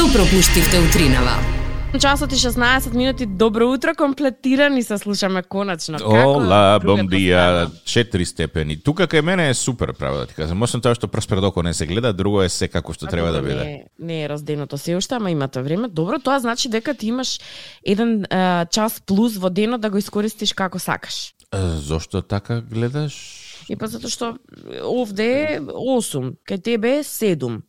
Што 0.00 0.08
пропуштивте 0.16 0.78
утринава? 0.80 1.34
Часот 2.00 2.32
и 2.32 2.36
16 2.36 2.94
минути, 2.94 3.26
добро 3.26 3.68
утро, 3.68 3.94
комплетирани 3.94 4.82
се 4.82 4.98
слушаме 4.98 5.42
конечно. 5.42 5.98
Ола, 6.04 6.80
бомбија, 6.80 7.68
4 7.84 8.24
степени. 8.24 8.78
Тука 8.80 9.04
кај 9.04 9.20
мене 9.20 9.50
е 9.50 9.54
супер, 9.54 9.92
право 9.92 10.24
да 10.24 10.26
ти 10.26 10.34
кажам. 10.34 10.62
Освен 10.62 10.80
тоа 10.80 10.96
што 10.96 11.04
прс 11.04 11.28
пред 11.28 11.44
око 11.44 11.60
не 11.62 11.74
се 11.76 11.84
гледа, 11.84 12.14
друго 12.16 12.40
е 12.40 12.48
се 12.48 12.68
како 12.72 12.96
што 12.96 13.12
треба 13.12 13.28
да 13.28 13.42
биде. 13.44 13.60
Не, 13.60 13.84
не 14.00 14.24
е 14.24 14.28
разденото 14.28 14.78
се 14.78 14.96
уште, 14.96 15.20
ама 15.20 15.30
имате 15.30 15.60
време. 15.60 15.92
Добро, 15.92 16.16
тоа 16.16 16.40
значи 16.40 16.72
дека 16.72 16.94
ти 16.94 17.12
имаш 17.12 17.36
еден 17.84 18.24
а, 18.30 18.64
час 18.72 19.02
плюс 19.04 19.36
во 19.36 19.52
денот 19.52 19.84
да 19.84 19.90
го 19.90 20.00
искористиш 20.00 20.56
како 20.56 20.80
сакаш. 20.80 21.36
Е, 21.52 21.60
Зошто 21.76 22.22
така 22.22 22.62
гледаш? 22.64 23.20
И 23.68 23.76
па 23.76 23.86
затоа 23.86 24.08
што 24.08 24.26
овде 24.80 25.28
е 25.44 25.60
8, 25.60 26.32
кај 26.48 26.62
тебе 26.64 26.96
е 27.00 27.04
7. 27.04 27.60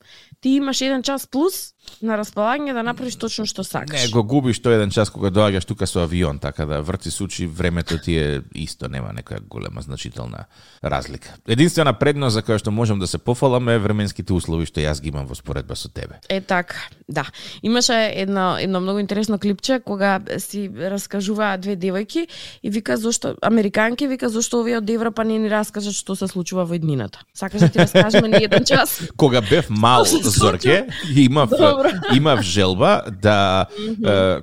Ти 0.42 0.56
имаш 0.58 0.82
еден 0.82 1.04
час 1.04 1.28
плюс 1.28 1.74
на 2.02 2.18
располагање 2.18 2.74
да 2.74 2.84
направиш 2.84 3.16
точно 3.20 3.46
што 3.50 3.64
сакаш. 3.66 4.08
Не, 4.08 4.10
го 4.14 4.24
губиш 4.26 4.60
тој 4.62 4.80
еден 4.80 4.94
час 4.94 5.12
кога 5.14 5.30
доаѓаш 5.34 5.68
тука 5.70 5.88
со 5.88 6.02
авион, 6.06 6.40
така 6.42 6.66
да 6.66 6.82
врти 6.82 7.12
сучи 7.12 7.46
времето 7.46 7.98
ти 7.98 8.18
е 8.18 8.42
исто, 8.56 8.90
нема 8.90 9.14
некоја 9.14 9.42
голема 9.48 9.82
значителна 9.82 10.46
разлика. 10.84 11.36
Единствена 11.48 11.94
предност 11.94 12.34
за 12.34 12.44
која 12.44 12.58
што 12.62 12.72
можам 12.72 13.00
да 13.00 13.08
се 13.08 13.18
пофалам 13.18 13.70
е 13.70 13.78
временските 13.80 14.34
услови 14.34 14.66
што 14.66 14.82
јас 14.82 15.02
ги 15.02 15.14
имам 15.14 15.28
во 15.30 15.38
споредба 15.38 15.76
со 15.76 15.90
тебе. 15.90 16.20
Е 16.30 16.42
така, 16.42 16.90
да. 17.10 17.26
Имаше 17.62 18.12
едно 18.16 18.58
едно 18.58 18.82
многу 18.82 19.00
интересно 19.00 19.40
клипче 19.40 19.80
кога 19.80 20.20
си 20.38 20.70
раскажуваа 20.70 21.58
две 21.58 21.78
девојки 21.78 22.28
и 22.64 22.70
вика 22.70 22.98
зошто 22.98 23.36
американки 23.42 24.08
вика 24.08 24.30
зошто 24.30 24.62
овие 24.62 24.78
од 24.78 24.90
Европа 24.90 25.24
не 25.24 25.38
ни 25.40 25.50
раскажат 25.50 25.94
што 25.94 26.16
се 26.16 26.28
случува 26.28 26.66
во 26.66 26.76
иднината. 26.76 27.22
Сакаш 27.34 27.62
да 27.62 27.70
ти 27.70 27.80
раскажеме 27.80 28.28
ни 28.28 28.44
еден 28.50 28.66
час? 28.66 29.02
Кога 29.18 29.42
бев 29.42 29.70
мал 29.70 30.06
Зорке, 30.06 30.88
имав 31.16 31.50
Добро. 31.72 31.92
имав 32.18 32.42
желба 32.46 33.02
да 33.08 33.68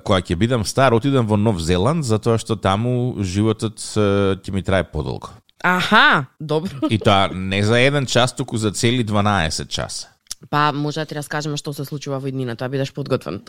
кога 0.03 0.21
ќе 0.21 0.35
бидам 0.35 0.65
стар 0.65 0.93
отидам 0.97 1.27
во 1.27 1.37
Нов 1.37 1.61
Зеланд 1.61 2.05
затоа 2.05 2.39
што 2.41 2.57
таму 2.57 3.21
животот 3.21 3.79
ќе 3.79 4.53
ми 4.55 4.63
трае 4.65 4.83
подолго. 4.83 5.31
Аха, 5.63 6.25
добро. 6.39 6.87
И 6.89 6.97
тоа 6.97 7.29
не 7.33 7.63
за 7.63 7.79
еден 7.79 8.05
час, 8.05 8.33
туку 8.33 8.57
за 8.57 8.71
цели 8.71 9.03
12 9.03 9.67
часа. 9.67 10.07
Па 10.49 10.71
може 10.71 10.99
да 10.99 11.05
ти 11.05 11.15
раскажеме 11.15 11.57
што 11.59 11.73
се 11.75 11.83
случува 11.83 12.19
во 12.19 12.27
иднината, 12.31 12.63
да 12.65 12.69
бидеш 12.71 12.93
подготвен. 12.95 13.41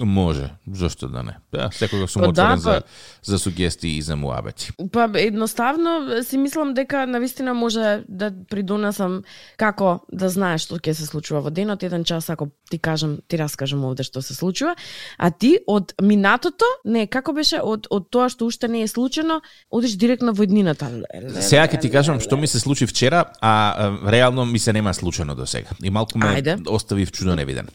Може, 0.00 0.50
зошто 0.66 1.08
да 1.08 1.22
не. 1.22 1.36
Да, 1.52 1.68
секогаш 1.72 2.10
сум 2.10 2.22
Па 2.22 2.28
отворен 2.28 2.56
да, 2.56 2.60
за, 2.60 2.70
па- 2.70 2.82
за 3.22 3.38
сугестии 3.38 3.96
и 3.98 4.02
за 4.02 4.16
муабети. 4.16 4.72
Па 4.92 5.10
едноставно 5.14 6.22
си 6.24 6.38
мислам 6.38 6.74
дека 6.74 7.06
навистина 7.06 7.54
може 7.54 8.02
да 8.08 8.32
придонесам 8.50 9.22
како 9.56 10.00
да 10.12 10.28
знаеш 10.28 10.66
што 10.66 10.80
ќе 10.82 10.96
се 10.98 11.06
случува 11.06 11.44
во 11.46 11.50
денот, 11.50 11.82
еден 11.82 12.04
час 12.04 12.30
ако 12.30 12.48
ти 12.70 12.78
кажам, 12.78 13.18
ти 13.28 13.38
раскажам 13.38 13.84
овде 13.84 14.02
што 14.02 14.22
се 14.22 14.34
случува, 14.34 14.74
а 15.18 15.30
ти 15.30 15.58
од 15.66 15.94
минатото, 16.02 16.66
не, 16.84 17.06
како 17.06 17.32
беше 17.32 17.60
од 17.62 17.86
од 17.90 18.10
тоа 18.10 18.26
што 18.32 18.50
уште 18.50 18.68
не 18.68 18.82
е 18.82 18.88
случено, 18.88 19.42
одиш 19.70 19.94
директно 19.94 20.34
во 20.34 20.42
иднината. 20.42 20.90
Сега 21.38 21.68
ќе 21.68 21.80
ти 21.80 21.90
кажам 21.92 22.18
што 22.18 22.36
ми 22.36 22.50
се 22.50 22.58
случи 22.58 22.86
вчера, 22.86 23.24
а, 23.40 23.52
а 23.76 24.12
реално 24.12 24.46
ми 24.46 24.58
се 24.58 24.72
нема 24.72 24.94
случено 24.94 25.34
до 25.34 25.46
сега. 25.46 25.70
И 25.82 25.90
малку 25.90 26.18
ме 26.18 26.31
Ајде. 26.36 26.56
остави 26.68 27.06
чудо 27.06 27.36
невиден. 27.36 27.68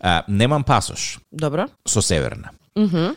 А, 0.00 0.22
немам 0.28 0.64
пасош 0.64 1.18
Добро. 1.32 1.68
со 1.86 2.02
Северна. 2.02 2.50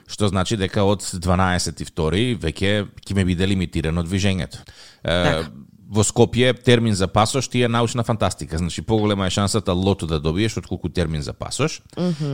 Што 0.07 0.27
значи 0.27 0.57
дека 0.57 0.83
од 0.83 1.01
12.2 1.01 2.37
веќе 2.39 2.87
ќе 3.05 3.13
ме 3.15 3.23
биде 3.25 3.47
лимитирано 3.47 4.03
движењето. 4.03 4.57
Е, 5.03 5.23
Така. 5.23 5.51
во 5.87 6.03
Скопје 6.03 6.53
термин 6.63 6.95
за 6.95 7.07
пасош 7.07 7.47
ти 7.47 7.61
е 7.61 7.67
научна 7.67 8.03
фантастика. 8.03 8.57
Значи 8.57 8.81
поголема 8.81 9.27
е 9.27 9.29
шансата 9.29 9.73
лото 9.73 10.07
да 10.07 10.19
добиеш 10.19 10.57
отколку 10.57 10.89
термин 10.89 11.21
за 11.21 11.33
пасош. 11.33 11.81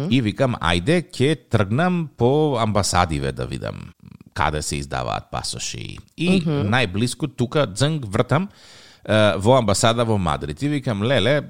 И 0.09 0.21
викам 0.21 0.55
ајде 0.55 1.03
ќе 1.11 1.49
тргнам 1.49 2.09
по 2.17 2.57
амбасадиве 2.57 3.31
да 3.31 3.45
видам 3.45 3.91
каде 4.33 4.61
се 4.61 4.75
издаваат 4.75 5.27
пасоши. 5.31 5.97
И 6.17 6.41
најблиску 6.45 7.27
тука 7.35 7.67
дзнг 7.67 8.05
вртам 8.07 8.49
во 9.37 9.57
амбасада 9.59 10.05
во 10.05 10.17
Мадрид. 10.17 10.61
И 10.61 10.67
викам 10.69 11.03
леле 11.03 11.43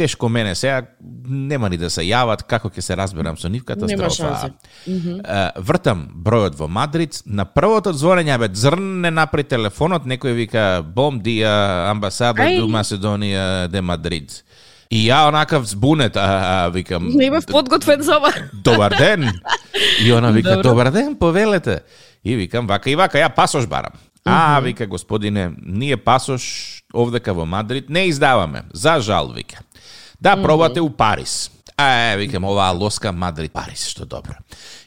тешко 0.00 0.28
мене 0.28 0.54
сега 0.54 0.82
нема 1.28 1.68
ни 1.68 1.76
да 1.76 1.90
се 1.92 2.00
јават 2.08 2.46
како 2.48 2.70
ќе 2.72 2.80
се 2.80 2.96
разберам 2.96 3.36
со 3.36 3.50
нив 3.52 3.66
катастрофа. 3.68 4.14
шанси. 4.16 4.52
Е, 4.88 5.40
вртам 5.60 6.06
бројот 6.24 6.56
во 6.56 6.68
Мадрид, 6.72 7.20
на 7.26 7.44
првото 7.44 7.92
звонење 7.92 8.38
бе 8.40 8.48
зрн 8.56 8.86
не 9.04 9.10
напри 9.12 9.44
телефонот, 9.44 10.08
некој 10.08 10.32
вика 10.38 10.64
бом 10.80 11.20
дија 11.20 11.52
амбасада 11.90 12.48
до 12.56 12.70
Македонија 12.72 13.68
де 13.68 13.84
Мадрид. 13.84 14.40
И 14.90 15.04
ја 15.06 15.28
онакав 15.28 15.68
збунет, 15.68 16.16
а, 16.16 16.64
а 16.64 16.68
викам 16.72 17.12
Не 17.14 17.30
бев 17.30 17.46
подготвен 17.46 18.02
за 18.02 18.16
ова. 18.16 18.32
добар 18.64 18.96
ден. 18.98 19.28
И 20.02 20.12
она 20.12 20.30
вика 20.30 20.56
Добро. 20.56 20.70
добар 20.70 20.90
ден, 20.90 21.14
повелете. 21.14 21.80
И 22.24 22.36
викам 22.36 22.66
вака 22.66 22.90
и 22.90 22.96
вака, 22.96 23.18
ја 23.18 23.34
пасош 23.34 23.66
барам. 23.66 23.92
А, 24.24 24.60
вика 24.60 24.86
господине, 24.86 25.50
ние 25.62 25.96
пасош 25.96 26.82
овдека 26.94 27.34
во 27.34 27.46
Мадрид 27.46 27.90
не 27.90 28.08
издаваме. 28.08 28.64
За 28.72 29.00
жал, 29.00 29.32
вика. 29.32 29.60
Да 30.20 30.36
пробате 30.42 30.80
у 30.80 30.90
Парис. 30.90 31.50
А, 31.82 32.12
е, 32.12 32.16
викам, 32.16 32.44
оваа 32.44 32.72
лоска 32.72 33.12
Мадрид, 33.12 33.52
Парис, 33.52 33.86
што 33.88 34.04
добро. 34.04 34.36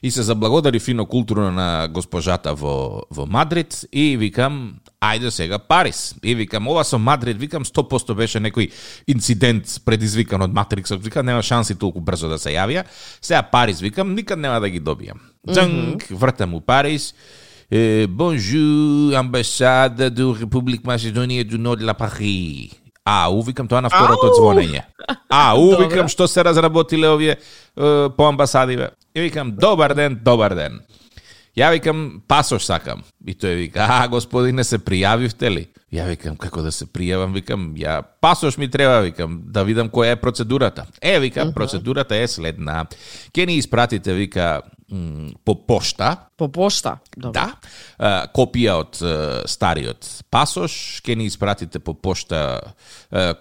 И 0.03 0.11
се 0.11 0.21
заблагодари 0.21 0.79
фино 0.79 1.05
културно 1.05 1.49
на 1.51 1.87
госпожата 1.89 2.53
во, 2.53 3.01
во 3.09 3.25
Мадрид 3.25 3.85
и 3.89 4.13
викам, 4.17 4.77
ајде 5.01 5.31
сега 5.33 5.57
Парис. 5.57 6.13
И 6.21 6.35
викам, 6.35 6.67
ова 6.67 6.83
со 6.85 6.99
Мадрид, 6.99 7.39
викам, 7.41 7.65
100% 7.65 8.13
беше 8.13 8.37
некој 8.37 8.69
инцидент 9.09 9.81
предизвикан 9.85 10.45
од 10.45 10.53
Матриксот. 10.53 11.01
Викам, 11.01 11.25
нема 11.25 11.41
шанси 11.41 11.73
толку 11.73 11.97
брзо 11.97 12.29
да 12.29 12.37
се 12.37 12.53
јавија. 12.53 12.85
Сега 13.21 13.41
Парис, 13.41 13.81
викам, 13.81 14.13
никад 14.13 14.37
нема 14.37 14.61
да 14.61 14.69
ги 14.69 14.77
добијам. 14.77 15.17
Дзанг, 15.49 16.05
вртам 16.11 16.53
у 16.53 16.61
Парис. 16.61 17.15
Е, 17.71 18.05
Бонжу, 18.05 19.17
амбасада 19.17 20.13
до 20.13 20.35
Републик 20.37 20.85
Македонија 20.85 21.49
до 21.49 21.57
Нод 21.57 21.81
ла 21.81 21.97
Пари. 21.97 22.82
А, 23.05 23.29
увикам 23.29 23.67
тоа 23.67 23.81
на 23.81 23.89
второто 23.91 24.29
Ау! 24.31 24.35
звонење. 24.39 24.83
А, 25.29 25.55
увикам 25.59 26.07
што 26.07 26.27
се 26.27 26.43
разработиле 26.43 27.09
овие 27.11 27.35
е, 27.35 27.39
по 28.15 28.27
амбасадиве. 28.29 28.93
И 29.15 29.21
викам, 29.21 29.51
добар 29.51 29.93
ден, 29.93 30.19
добар 30.23 30.55
ден. 30.55 30.79
Ја 31.53 31.69
викам, 31.75 32.23
пасош 32.27 32.65
сакам. 32.65 33.03
И 33.27 33.35
тој 33.37 33.59
вика, 33.59 33.85
а, 33.85 34.07
господине, 34.07 34.63
се 34.63 34.79
пријавивте 34.81 35.51
ли? 35.51 35.67
Ја 35.93 36.07
викам, 36.09 36.37
како 36.39 36.63
да 36.65 36.71
се 36.73 36.87
пријавам? 36.89 37.35
Викам, 37.35 37.67
ја, 37.77 37.99
пасош 38.21 38.57
ми 38.57 38.71
треба, 38.71 39.03
викам, 39.05 39.41
да 39.53 39.61
видам 39.63 39.91
која 39.93 40.15
е 40.15 40.21
процедурата. 40.21 40.87
Е, 41.01 41.19
викам, 41.19 41.53
процедурата 41.53 42.15
е 42.17 42.27
следна. 42.27 42.85
Ке 43.33 43.45
ни 43.45 43.59
испратите, 43.61 44.13
вика, 44.13 44.61
по 45.45 45.55
пошта, 45.67 46.17
По 46.37 46.47
пошта. 46.51 46.97
Добро. 47.15 47.31
Да. 47.31 47.45
А, 47.97 48.11
копија 48.33 48.79
од 48.81 48.97
стариот 49.49 50.07
пасош, 50.33 51.01
ќе 51.05 51.15
ни 51.19 51.27
испратите 51.29 51.79
по 51.79 51.93
пошта 51.93 52.73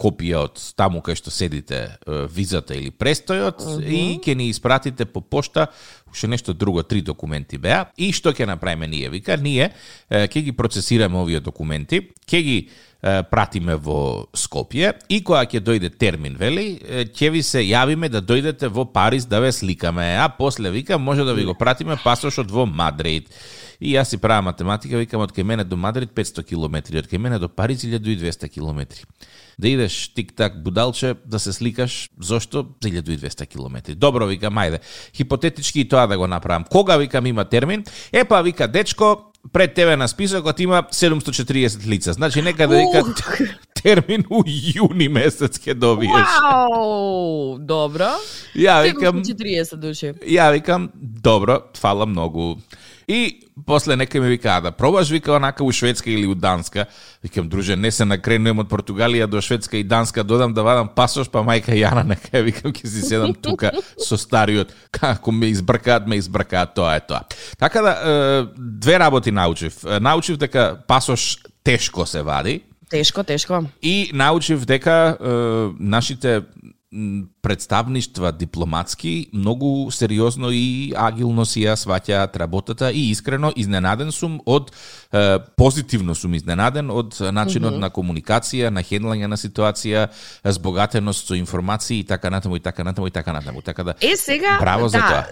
копија 0.02 0.44
од 0.48 0.60
таму 0.76 1.00
кај 1.00 1.16
што 1.16 1.32
седите 1.32 1.96
визата 2.32 2.76
или 2.76 2.92
престојот 2.92 3.64
и 3.80 4.20
ќе 4.20 4.36
ни 4.36 4.50
испратите 4.52 5.08
по 5.08 5.24
пошта 5.24 5.70
уште 6.12 6.28
нешто 6.28 6.52
друго, 6.52 6.82
три 6.82 7.00
документи 7.00 7.58
беа. 7.58 7.86
И 7.96 8.12
што 8.12 8.34
ќе 8.36 8.46
направиме 8.46 8.86
ние? 8.86 9.08
Вика, 9.08 9.36
ние 9.40 9.70
е, 9.72 10.26
ќе 10.28 10.44
ги 10.44 10.52
процесираме 10.52 11.16
овие 11.18 11.40
документи, 11.40 12.04
ќе 12.28 12.42
ги 12.44 12.58
пратиме 13.02 13.74
во 13.82 14.28
Скопје 14.30 14.92
и 15.10 15.18
кога 15.26 15.42
ќе 15.50 15.58
дојде 15.64 15.88
термин, 15.98 16.36
вели, 16.38 16.78
ќе 17.10 17.32
ви 17.34 17.40
се 17.42 17.64
јавиме 17.66 18.06
да 18.12 18.20
дојдете 18.22 18.70
во 18.70 18.84
Париз 18.86 19.26
да 19.26 19.40
ве 19.42 19.50
сликаме, 19.52 20.14
а 20.22 20.28
после 20.28 20.70
вика 20.70 20.98
може 20.98 21.24
да 21.26 21.34
ви 21.34 21.44
го 21.44 21.54
пратиме 21.58 21.96
пасошот 22.04 22.50
во 22.50 22.62
Мадрид. 22.82 23.30
И 23.82 23.96
јас 23.96 24.12
си 24.14 24.18
правам 24.22 24.46
математика, 24.50 24.98
викам 24.98 25.22
од 25.24 25.32
кај 25.34 25.46
мене 25.46 25.64
до 25.66 25.76
Мадрид 25.76 26.12
500 26.14 26.44
км, 26.46 26.76
од 26.98 27.08
кај 27.10 27.18
мене 27.18 27.38
до 27.42 27.48
Париз 27.48 27.82
1200 27.82 28.48
км. 28.48 28.86
Да 29.58 29.68
идеш 29.68 30.12
тик-так 30.14 30.62
будалче, 30.62 31.14
да 31.26 31.38
се 31.38 31.52
сликаш, 31.52 32.10
зошто? 32.20 32.66
За 32.82 32.88
1200 32.88 33.46
км. 33.46 33.94
Добро, 33.94 34.26
викам, 34.26 34.54
ајде. 34.54 34.80
Хипотетички 35.16 35.80
и 35.80 35.88
тоа 35.88 36.06
да 36.06 36.18
го 36.18 36.26
направам. 36.26 36.64
Кога, 36.70 36.96
викам, 36.96 37.26
има 37.26 37.44
термин? 37.44 37.84
Епа, 38.12 38.42
вика, 38.42 38.68
дечко, 38.68 39.32
пред 39.52 39.74
тебе 39.74 39.96
на 39.96 40.08
списокот 40.08 40.60
има 40.60 40.86
740 40.92 41.86
лица. 41.86 42.12
Значи, 42.12 42.42
некаде, 42.42 42.74
да 42.74 42.80
вика, 42.80 43.58
термин 43.82 44.24
у 44.30 44.42
јуни 44.46 45.08
месец 45.12 45.58
ќе 45.60 45.74
добиеш. 45.74 46.38
Вау, 46.42 47.58
добро. 47.58 48.14
Ја 48.54 48.80
викам, 48.86 49.22
40 49.26 49.76
души. 49.82 50.14
Ја 50.26 50.52
викам, 50.54 50.90
добро, 50.94 51.62
фала 51.78 52.06
многу. 52.06 52.56
И 53.08 53.48
после 53.66 53.96
некој 53.98 54.22
ми 54.22 54.28
вика, 54.28 54.56
«А 54.56 54.60
да 54.60 54.70
пробаш, 54.72 55.10
вика, 55.10 55.34
онака 55.34 55.64
у 55.64 55.72
Шведска 55.72 56.10
или 56.10 56.26
у 56.26 56.34
Данска. 56.34 56.86
Викам, 57.22 57.48
друже, 57.48 57.76
не 57.76 57.90
се 57.90 58.04
накренуем 58.04 58.62
од 58.62 58.70
Португалија 58.70 59.26
до 59.26 59.42
Шведска 59.42 59.76
и 59.76 59.84
Данска, 59.84 60.24
додам 60.24 60.54
да 60.54 60.62
вадам 60.62 60.88
пасош, 60.88 61.28
па 61.28 61.42
мајка 61.42 61.74
Јана 61.74 62.06
нека 62.06 62.40
викам, 62.40 62.72
ќе 62.72 62.86
си 62.86 63.02
седам 63.02 63.34
тука 63.34 63.72
со 63.98 64.16
стариот. 64.16 64.72
Како 64.90 65.32
ме 65.32 65.50
избркаат, 65.52 66.06
ме 66.06 66.16
избркаат, 66.22 66.74
тоа 66.74 66.96
е 66.96 67.00
тоа. 67.00 67.24
Така 67.58 67.82
да, 67.82 67.94
две 68.56 68.98
работи 68.98 69.30
научив. 69.30 69.82
Научив 70.00 70.38
дека 70.38 70.78
пасош 70.86 71.42
тешко 71.64 72.06
се 72.06 72.22
вади, 72.22 72.62
Тешко, 72.92 73.24
тешко. 73.24 73.64
И 73.82 74.10
научив 74.14 74.66
дека 74.66 75.16
е, 75.20 75.28
нашите 75.80 76.42
представништва 77.42 78.32
дипломатски 78.32 79.30
многу 79.32 79.90
сериозно 79.90 80.50
и 80.50 80.92
агилно 80.96 81.44
си 81.44 81.64
ја 81.66 81.74
сваќаат 81.74 82.36
работата 82.38 82.92
и 82.92 83.10
искрено 83.10 83.50
изненаден 83.56 84.12
сум 84.12 84.38
од 84.46 84.70
е, 84.70 85.38
позитивно 85.56 86.14
сум 86.14 86.34
изненаден 86.34 86.90
од 86.90 87.18
начинот 87.32 87.72
mm 87.72 87.76
-hmm. 87.76 87.80
на 87.80 87.90
комуникација, 87.90 88.70
на 88.70 88.82
хендлање 88.82 89.26
на 89.26 89.36
ситуација, 89.36 90.08
збогатеност 90.44 91.26
со 91.26 91.34
информации 91.34 91.98
и 91.98 92.04
така 92.04 92.30
натаму 92.30 92.56
и 92.56 92.60
така 92.60 92.84
натаму 92.84 93.06
и 93.06 93.10
така 93.10 93.32
натаму. 93.32 93.62
Така 93.62 93.84
да 93.84 93.94
Е 94.00 94.16
сега 94.16 94.58
браво 94.60 94.82
да, 94.82 94.88
за 94.88 94.98
тоа. 94.98 95.24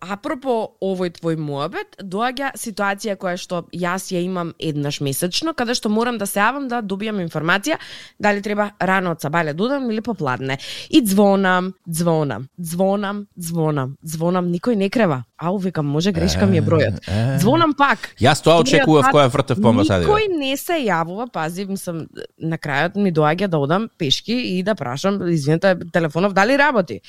апропо 0.00 0.76
овој 0.82 1.10
твој 1.20 1.36
муабет, 1.36 1.96
доаѓа 2.02 2.50
ситуација 2.56 3.16
која 3.16 3.36
што 3.36 3.64
јас 3.72 4.10
ја 4.12 4.22
имам 4.24 4.54
еднаш 4.58 5.00
месечно, 5.00 5.54
каде 5.54 5.74
што 5.74 5.88
морам 5.88 6.18
да 6.18 6.26
се 6.26 6.40
јавам 6.40 6.68
да 6.68 6.82
добијам 6.82 7.20
информација 7.20 7.78
дали 8.18 8.42
треба 8.42 8.70
рано 8.80 9.10
од 9.10 9.20
сабале 9.20 9.52
додам 9.52 9.90
или 9.90 10.00
попладне. 10.00 10.58
И 10.88 11.04
звонам, 11.04 11.74
звонам, 11.86 12.48
звонам, 12.56 13.26
звонам, 13.36 13.96
звонам, 14.02 14.52
никој 14.52 14.76
не 14.76 14.88
крева. 14.88 15.24
Ау, 15.40 15.58
викам, 15.58 15.86
може 15.86 16.12
грешка 16.12 16.46
ми 16.46 16.58
е 16.58 16.62
бројот. 16.62 17.00
Звонам 17.40 17.72
пак. 17.72 18.10
Јас 18.20 18.42
тоа 18.44 18.58
очекував 18.60 19.08
која 19.08 19.30
вртев 19.32 19.56
по 19.62 19.70
амбасадија. 19.72 20.04
Никој 20.04 20.26
не 20.36 20.56
се 20.60 20.76
јавува, 20.84 21.30
пази, 21.32 21.64
мислам, 21.64 22.02
на 22.36 22.58
крајот 22.60 22.98
ми 23.00 23.08
доаѓа 23.08 23.48
да 23.48 23.58
одам 23.58 23.88
пешки 23.98 24.36
и 24.36 24.62
да 24.62 24.74
прашам, 24.76 25.16
извинете, 25.32 25.78
телефонов 25.92 26.36
дали 26.36 26.58
работи. 26.60 27.00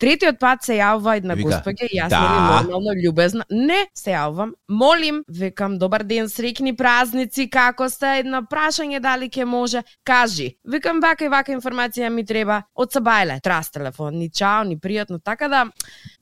Третиот 0.00 0.40
пат 0.40 0.64
се 0.64 0.78
јавува 0.78 1.18
една 1.20 1.36
и 1.36 1.44
јас 1.44 2.08
да. 2.08 2.20
нели 2.20 2.40
нормално 2.48 2.94
љубезна. 2.96 3.44
Не, 3.50 3.84
се 3.94 4.16
јавувам. 4.16 4.54
Молим, 4.68 5.22
викам 5.28 5.76
добар 5.78 6.02
ден, 6.08 6.26
среќни 6.32 6.72
празници, 6.76 7.50
како 7.50 7.88
сте? 7.88 8.18
Едно 8.24 8.42
прашање 8.48 9.00
дали 9.00 9.28
ќе 9.28 9.44
може. 9.44 9.82
Кажи. 10.04 10.56
Викам 10.64 11.00
вака 11.04 11.24
и 11.24 11.28
вака 11.28 11.52
информација 11.52 12.08
ми 12.08 12.24
треба 12.24 12.62
од 12.74 12.96
Сабајле. 12.96 13.40
Трас 13.44 13.70
телефон, 13.70 14.18
ни 14.18 14.30
чао, 14.30 14.64
ни 14.64 14.76
пријатно. 14.80 15.20
Така 15.22 15.48
да 15.48 15.64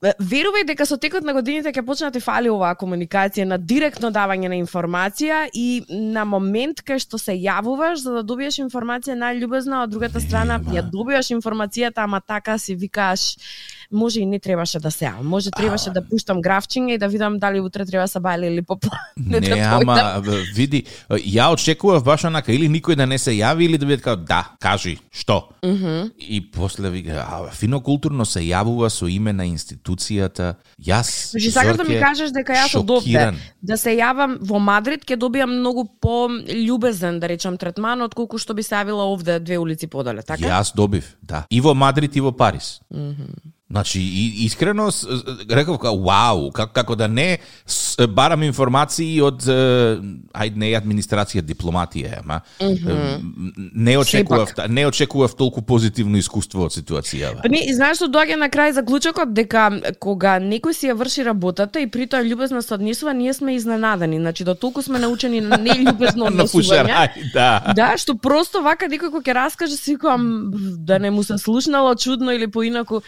ве- 0.03 0.15
верувај 0.19 0.67
дека 0.67 0.85
со 0.85 0.97
текот 0.97 1.23
на 1.23 1.33
годините 1.53 1.79
ќе 1.79 1.85
почне 1.85 2.07
да 2.09 2.13
ти 2.15 2.19
фали 2.23 2.49
оваа 2.49 2.73
комуникација 2.73 3.45
на 3.45 3.57
директно 3.61 4.09
давање 4.11 4.49
на 4.49 4.57
информација 4.57 5.43
и 5.53 5.83
на 5.89 6.23
момент 6.25 6.81
кај 6.81 6.97
што 7.03 7.19
се 7.21 7.35
јавуваш 7.37 8.01
за 8.01 8.13
да 8.17 8.23
добиеш 8.25 8.57
информација 8.63 9.13
најљубезна, 9.19 9.83
а 9.83 9.85
од 9.85 9.93
другата 9.93 10.21
страна 10.23 10.57
ја 10.73 10.81
добиваш 10.89 11.29
информацијата, 11.35 12.07
ама 12.07 12.21
така 12.25 12.57
си 12.57 12.75
викаш 12.75 13.35
може 13.93 14.19
и 14.19 14.25
не 14.25 14.39
требаше 14.39 14.79
да 14.79 14.91
се 14.91 15.05
јавам. 15.05 15.23
Може 15.23 15.51
требаше 15.51 15.89
да 15.93 16.01
пуштам 16.01 16.41
графчиња 16.41 16.95
и 16.95 16.97
да 16.97 17.07
видам 17.07 17.39
дали 17.39 17.59
утре 17.59 17.85
треба 17.85 18.07
се 18.07 18.19
бајле 18.19 18.51
или 18.51 18.61
попла. 18.61 18.97
Не, 19.17 19.39
да 19.39 19.55
ама 19.77 20.21
види, 20.55 20.83
ја 21.09 21.51
очекував 21.53 22.03
баш 22.03 22.25
онака 22.25 22.53
или 22.53 22.67
никој 22.69 22.95
да 22.95 23.05
не 23.05 23.17
се 23.17 23.31
јави 23.31 23.65
или 23.65 23.77
да 23.77 23.85
биде 23.85 24.01
како 24.01 24.21
да, 24.21 24.43
кажи, 24.59 24.97
што? 25.11 25.49
И 26.17 26.41
после 26.51 26.89
вика, 26.89 27.23
а, 27.23 27.51
фино 27.51 27.79
културно 27.81 28.25
се 28.25 28.41
јавува 28.43 28.89
со 28.89 29.07
име 29.07 29.33
на 29.33 29.45
институцијата. 29.47 30.55
Јас 30.81 31.31
Значи 31.31 31.51
сакаш 31.51 31.77
да 31.77 31.83
ми 31.83 31.99
кажеш 32.01 32.33
дека 32.35 32.53
јас 32.53 32.75
од 32.79 32.89
овде 32.89 33.13
шокиран. 33.13 33.39
да 33.61 33.77
се 33.77 33.95
јавам 33.95 34.37
во 34.41 34.59
Мадрид 34.59 35.05
ќе 35.05 35.17
добијам 35.17 35.59
многу 35.59 35.85
по 36.01 36.27
љубезен 36.29 37.19
да 37.19 37.27
речам 37.27 37.57
третман 37.57 38.01
отколку 38.01 38.37
што 38.37 38.53
би 38.53 38.63
се 38.63 38.75
јавила 38.75 39.07
овде 39.13 39.39
две 39.39 39.57
улици 39.57 39.87
подале, 39.87 40.21
така? 40.21 40.43
Јас 40.43 40.75
добив, 40.75 41.15
да. 41.21 41.45
И 41.49 41.61
во 41.61 41.73
Мадрид 41.73 42.15
и 42.15 42.21
во 42.21 42.31
Париз. 42.31 42.81
Значи, 43.73 43.99
искрено, 44.45 44.91
реков, 45.49 45.81
вау, 45.81 46.51
како, 46.53 46.73
како 46.73 46.95
да 46.95 47.07
не 47.07 47.39
барам 48.13 48.43
информации 48.45 49.15
од, 49.25 49.47
ајде, 49.49 50.59
не 50.61 50.69
администрација, 50.77 51.41
дипломатија, 51.41 52.19
ама, 52.19 52.37
е, 52.61 52.75
не 53.73 53.95
очекував, 53.97 54.51
не 54.69 54.83
очекував 54.85 55.33
толку 55.39 55.63
позитивно 55.65 56.21
искуство 56.21 56.67
од 56.67 56.75
ситуацијава. 56.75 57.41
Па 57.41 57.49
не, 57.49 57.63
и 57.65 57.73
знаеш 57.73 57.97
што 57.97 58.11
доаѓа 58.13 58.37
на 58.43 58.51
крај 58.53 58.75
заклучокот 58.77 59.33
дека 59.33 59.65
кога 59.97 60.35
некој 60.37 60.77
си 60.77 60.91
ја 60.91 60.97
врши 60.99 61.25
работата 61.25 61.81
и 61.81 61.89
при 61.89 62.05
тоа 62.05 62.21
љубезно 62.21 62.61
се 62.61 62.75
однесува, 62.77 63.17
ние 63.17 63.33
сме 63.33 63.55
изненадени. 63.57 64.21
Значи 64.21 64.45
до 64.45 64.53
толку 64.53 64.85
сме 64.85 65.01
научени 65.01 65.41
на 65.41 65.57
нељубезно 65.57 66.29
На 66.29 66.45
однесување. 66.45 67.09
да. 67.33 67.73
Да, 67.73 67.89
што 67.97 68.13
просто 68.13 68.61
вака 68.61 68.85
некој 68.85 69.17
кој 69.17 69.25
ќе 69.25 69.37
раскаже 69.41 69.81
си 69.81 69.97
да 70.77 70.99
не 70.99 71.09
му 71.09 71.23
се 71.23 71.41
слушнало 71.41 71.95
чудно 71.95 72.31
или 72.37 72.45
поинаку 72.47 73.01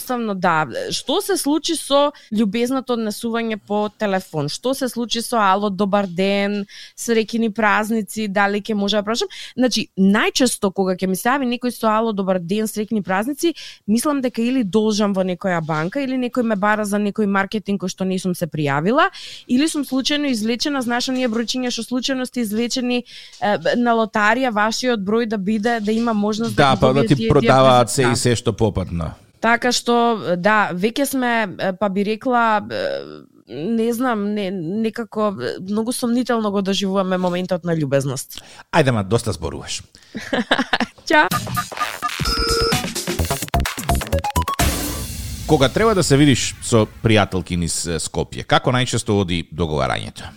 едноставно 0.00 0.34
да. 0.34 0.66
Што 0.90 1.20
се 1.20 1.36
случи 1.36 1.76
со 1.76 2.12
љубезното 2.32 2.96
однесување 2.96 3.58
по 3.66 3.88
телефон? 3.98 4.48
Што 4.48 4.74
се 4.74 4.88
случи 4.88 5.22
со 5.22 5.38
ало 5.38 5.70
добар 5.70 6.06
ден, 6.06 6.66
среќни 6.96 7.52
празници, 7.52 8.28
дали 8.28 8.60
ќе 8.60 8.74
може 8.74 8.96
да 8.96 9.02
прашам? 9.02 9.28
Значи, 9.56 9.88
најчесто 9.98 10.72
кога 10.72 10.96
ќе 10.96 11.06
ми 11.06 11.16
се 11.16 11.28
јави 11.28 11.46
некој 11.46 11.70
со 11.70 11.88
ало 11.88 12.12
добар 12.12 12.40
ден, 12.40 12.66
среќни 12.66 13.02
празници, 13.02 13.54
мислам 13.86 14.20
дека 14.20 14.42
или 14.42 14.64
должам 14.64 15.12
во 15.12 15.22
некоја 15.22 15.60
банка 15.64 16.00
или 16.00 16.16
некој 16.16 16.42
ме 16.42 16.56
бара 16.56 16.84
за 16.84 16.98
некој 16.98 17.26
маркетинг 17.26 17.82
кој 17.82 17.92
што 17.92 18.04
не 18.04 18.18
сум 18.18 18.34
се 18.34 18.46
пријавила 18.46 19.10
или 19.48 19.68
сум 19.68 19.84
случајно 19.84 20.30
извлечена, 20.30 20.82
знаеш 20.82 21.08
оние 21.08 21.28
бројчиња 21.28 21.70
што 21.70 21.84
случајно 21.84 22.26
сте 22.26 22.40
извлечени 22.40 23.02
е, 23.40 23.56
на 23.76 23.94
лотарија 23.96 24.52
вашиот 24.52 25.00
број 25.00 25.26
да 25.26 25.38
биде 25.38 25.80
да 25.80 25.92
има 25.92 26.14
можност 26.14 26.56
Да, 26.56 26.74
ги 26.74 26.80
па 26.80 26.92
да 26.94 27.06
ти 27.06 27.28
продаваат 27.28 27.90
се 27.90 28.10
и 28.12 28.16
се 28.16 28.36
што 28.36 28.52
попадна. 28.52 29.14
Така 29.40 29.72
што 29.72 30.36
да, 30.36 30.70
веќе 30.76 31.04
сме 31.08 31.32
па 31.80 31.88
би 31.88 32.04
рекла 32.04 32.60
не 33.50 33.92
знам, 33.92 34.34
не, 34.34 34.50
некако 34.50 35.34
многу 35.68 35.92
сомнително 35.92 36.50
го 36.50 36.62
доживуваме 36.62 37.18
моментот 37.18 37.64
на 37.64 37.74
љубезност. 37.74 38.38
Ајде, 38.72 38.94
ма, 38.94 39.02
доста 39.02 39.32
зборуваш. 39.32 39.82
Чао. 41.08 41.26
Кога 45.50 45.68
треба 45.68 45.94
да 45.94 46.02
се 46.02 46.16
видиш 46.16 46.54
со 46.62 46.84
пријателки 47.02 47.56
низ 47.58 47.82
Скопје, 47.98 48.44
како 48.46 48.70
најчесто 48.70 49.16
оди 49.18 49.42
договарањето? 49.50 50.30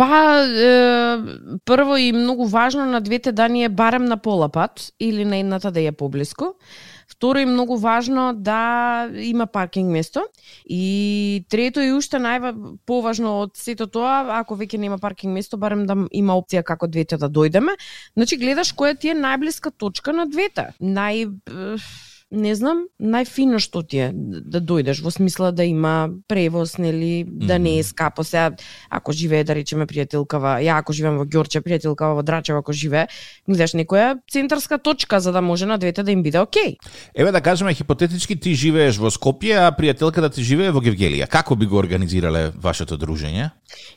Па, 0.00 0.40
е, 0.48 1.58
прво 1.68 1.98
и 2.00 2.12
многу 2.16 2.46
важно 2.48 2.86
на 2.86 3.00
двете 3.04 3.32
дани 3.32 3.64
е 3.64 3.68
барем 3.68 4.04
на 4.08 4.16
пола 4.16 4.48
пат 4.48 4.92
или 5.00 5.24
на 5.24 5.36
едната 5.36 5.70
да 5.70 5.80
е 5.80 5.92
поблиску. 5.92 6.54
Второ 7.10 7.38
е 7.38 7.46
многу 7.46 7.76
важно 7.76 8.32
да 8.34 9.10
има 9.14 9.46
паркинг 9.46 9.90
место. 9.90 10.22
И 10.64 11.44
трето 11.50 11.82
и 11.82 11.92
уште 11.92 12.20
најва 12.22 12.54
поважно 12.86 13.40
од 13.42 13.58
сето 13.58 13.88
тоа, 13.90 14.38
ако 14.40 14.54
веќе 14.54 14.78
нема 14.78 14.98
паркинг 14.98 15.34
место, 15.34 15.58
барем 15.58 15.86
да 15.90 15.96
има 16.10 16.38
опција 16.38 16.62
како 16.62 16.86
двете 16.86 17.18
да 17.18 17.28
дојдеме. 17.28 17.74
Значи 18.14 18.38
гледаш 18.38 18.72
која 18.72 18.94
ти 18.98 19.10
е 19.10 19.18
најблиска 19.18 19.74
точка 19.74 20.14
на 20.14 20.28
двете. 20.30 20.70
Нај 20.80 21.26
не 22.30 22.54
знам, 22.54 22.84
најфино 23.02 23.58
што 23.58 23.82
ти 23.82 23.98
е 24.06 24.08
да 24.14 24.60
дојдеш 24.62 25.02
во 25.02 25.10
смисла 25.10 25.50
да 25.52 25.64
има 25.66 26.10
превоз, 26.30 26.76
нели, 26.78 27.24
да 27.26 27.58
не 27.58 27.78
е 27.78 27.82
скапо. 27.82 28.24
Сега, 28.24 28.54
ако 28.88 29.12
живее, 29.12 29.44
да 29.44 29.54
речеме, 29.54 29.86
пријателкава, 29.90 30.60
ја 30.62 30.78
ако 30.78 30.94
живеам 30.94 31.18
во 31.18 31.26
Ѓорче, 31.26 31.62
пријателкава 31.64 32.14
во 32.14 32.22
Драчево, 32.22 32.62
ако 32.62 32.72
живее, 32.72 33.08
гледаш 33.48 33.74
некоја 33.74 34.20
центарска 34.30 34.78
точка 34.78 35.20
за 35.20 35.32
да 35.32 35.42
може 35.42 35.66
на 35.66 35.78
двете 35.78 36.02
да 36.02 36.12
им 36.12 36.22
биде 36.22 36.38
окей. 36.38 36.76
Еве 37.14 37.32
да 37.32 37.40
кажеме 37.40 37.74
хипотетички 37.74 38.36
ти 38.36 38.54
живееш 38.54 38.98
во 38.98 39.10
Скопје, 39.10 39.66
а 39.66 39.74
пријателката 39.74 40.30
ти 40.30 40.46
живее 40.46 40.70
во 40.70 40.80
Гевгелија. 40.80 41.26
Како 41.26 41.56
би 41.56 41.66
го 41.66 41.82
организирале 41.82 42.52
вашето 42.54 42.96
дружење? 42.96 43.50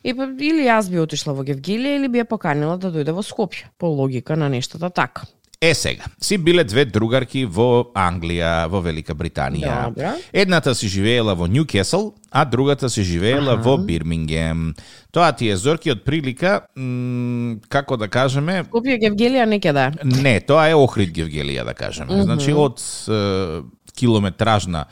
И 0.04 0.14
па, 0.14 0.26
или 0.26 0.66
јас 0.66 0.90
би 0.90 1.00
отишла 1.00 1.38
во 1.38 1.46
Гевгелија 1.46 2.02
или 2.02 2.10
би 2.10 2.24
ја 2.24 2.26
поканила 2.26 2.78
да 2.78 2.90
дојде 2.90 3.14
во 3.14 3.22
Скопје, 3.22 3.70
по 3.78 3.94
логика 3.94 4.36
на 4.36 4.50
нештата 4.50 4.90
така. 4.90 5.30
Е 5.64 5.74
сега, 5.74 6.04
си 6.22 6.38
биле 6.38 6.64
две 6.68 6.84
другарки 6.86 7.46
во 7.48 7.86
Англија, 7.96 8.66
во 8.68 8.82
Велика 8.84 9.14
Британија. 9.16 9.76
Добро. 9.94 10.10
Едната 10.36 10.74
си 10.76 10.90
живеела 10.92 11.38
во 11.40 11.48
Ньюкесл, 11.48 12.10
а 12.32 12.44
другата 12.44 12.90
си 12.90 13.04
живеела 13.08 13.56
во 13.56 13.78
Бирмингем. 13.78 14.74
Тоа 15.16 15.32
ти 15.32 15.48
е 15.48 15.56
зорки 15.56 15.92
од 15.92 16.04
прилика, 16.04 16.66
м, 16.76 17.62
како 17.72 17.96
да 17.96 18.10
кажеме, 18.12 18.66
Скопје 18.68 19.00
Гевгелија 19.06 19.46
некаде. 19.48 19.88
Не, 20.04 20.42
тоа 20.44 20.68
е 20.68 20.76
Охрид 20.76 21.16
Гевгелија, 21.16 21.64
да 21.64 21.74
кажеме. 21.74 22.24
Значи, 22.28 22.52
од 22.52 22.84
е, 23.08 23.62
километражна 23.96 24.84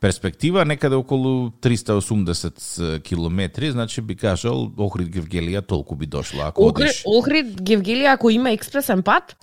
перспектива, 0.00 0.64
некаде 0.64 0.96
околу 0.96 1.50
380 1.62 3.02
километри, 3.02 3.70
значи 3.70 4.00
би 4.00 4.16
кажал 4.16 4.70
Охрид 4.78 5.08
Гевгелија 5.12 5.60
толку 5.66 5.96
би 5.96 6.06
дошла 6.06 6.48
ако 6.48 6.70
Охрид, 6.70 6.88
одиш. 6.88 7.02
Охрид 7.06 7.60
Гевгелија 7.60 8.14
ако 8.14 8.30
има 8.30 8.50
експресен 8.50 9.02
пат, 9.02 9.36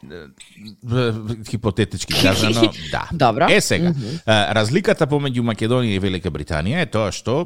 Хипотетички 1.50 2.14
кажано, 2.22 2.72
да. 2.92 3.08
Добро. 3.14 3.46
Е 3.50 3.62
сега, 3.62 3.94
е, 3.94 4.38
разликата 4.58 5.08
помеѓу 5.08 5.46
Македонија 5.46 5.94
и 5.94 6.02
Велика 6.02 6.34
Британија 6.34 6.82
е 6.82 6.90
тоа 6.90 7.14
што 7.14 7.46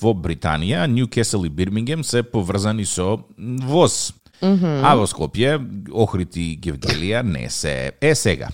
во 0.00 0.12
Британија 0.12 0.84
Ньюкесл 0.86 1.48
и 1.48 1.50
Бирмингем 1.50 2.04
се 2.04 2.22
поврзани 2.22 2.84
со 2.84 3.16
воз. 3.64 4.12
А 4.40 4.94
во 4.96 5.04
Скопје, 5.08 5.58
Охрид 5.92 6.36
и 6.36 6.54
Гевгелија 6.60 7.22
не 7.22 7.48
се. 7.50 7.92
Е 8.00 8.14
сега, 8.14 8.48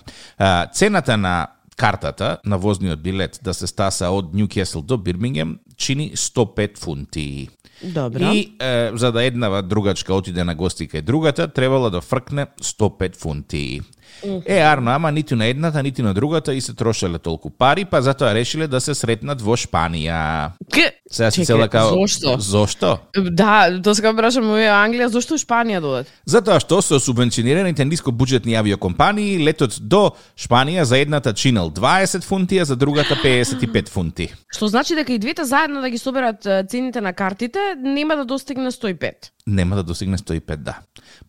цената 0.74 1.16
на 1.16 1.55
картата 1.76 2.38
на 2.44 2.58
возниот 2.58 3.02
билет 3.02 3.40
да 3.42 3.54
се 3.54 3.66
стаса 3.66 4.10
од 4.10 4.34
Ньюкесл 4.34 4.80
до 4.80 4.98
Бирмингем 4.98 5.58
чини 5.76 6.12
105 6.16 6.78
фунти. 6.78 7.48
добро. 7.82 8.32
И 8.32 8.56
е, 8.60 8.90
за 8.94 9.12
да 9.12 9.24
еднава 9.24 9.62
другачка 9.62 10.14
отиде 10.14 10.44
на 10.44 10.54
гости 10.54 10.88
кај 10.88 11.02
другата, 11.02 11.48
требала 11.48 11.90
да 11.90 12.00
фркне 12.00 12.46
105 12.62 13.16
фунти. 13.16 13.80
Е, 14.46 14.58
арно, 14.58 14.90
ама 14.90 15.12
ниту 15.12 15.36
на 15.36 15.46
едната, 15.46 15.82
ниту 15.82 16.02
на 16.02 16.14
другата 16.14 16.54
и 16.54 16.60
се 16.60 16.74
трошеле 16.74 17.18
толку 17.18 17.50
пари, 17.50 17.84
па 17.84 18.02
затоа 18.02 18.34
решиле 18.34 18.66
да 18.66 18.80
се 18.80 18.94
сретнат 18.94 19.42
во 19.42 19.56
Шпанија. 19.56 20.52
К... 20.72 20.92
Сега 21.10 21.30
си 21.30 21.44
цела 21.46 21.68
као... 21.68 21.92
зошто? 21.94 22.36
Зошто? 22.40 22.98
Да, 23.14 23.68
тоа 23.82 23.94
сега 23.94 24.12
брашам 24.16 24.48
во 24.50 24.58
Англија, 24.58 25.10
зошто 25.12 25.38
Шпанија 25.38 25.80
додат? 25.84 26.10
Затоа 26.26 26.60
што 26.60 26.80
со 26.82 26.98
субвенционираните 27.00 27.84
нискобуџетни 27.84 28.56
авиокомпании 28.58 29.38
летот 29.44 29.78
до 29.80 30.16
Шпанија 30.36 30.82
за 30.82 30.98
едната 31.04 31.34
чинел 31.34 31.70
20 31.70 32.24
фунти, 32.24 32.58
а 32.58 32.64
за 32.64 32.76
другата 32.76 33.14
55 33.14 33.88
фунти. 33.88 34.30
Што 34.48 34.68
значи 34.68 34.94
дека 34.94 35.12
и 35.12 35.18
двете 35.18 35.44
заедно 35.44 35.80
да 35.80 35.90
ги 35.90 35.98
соберат 35.98 36.46
цените 36.68 37.00
на 37.00 37.12
картите, 37.12 37.76
нема 37.78 38.16
да 38.16 38.24
достигне 38.24 38.70
105. 38.70 39.30
Нема 39.46 39.76
да 39.76 39.82
достигне 39.82 40.18
105, 40.18 40.56
да. 40.56 40.80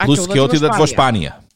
Плюс 0.06 0.26
ќе 0.28 0.40
отидат 0.48 0.78
во 0.78 0.88
Шпанија. 0.88 1.47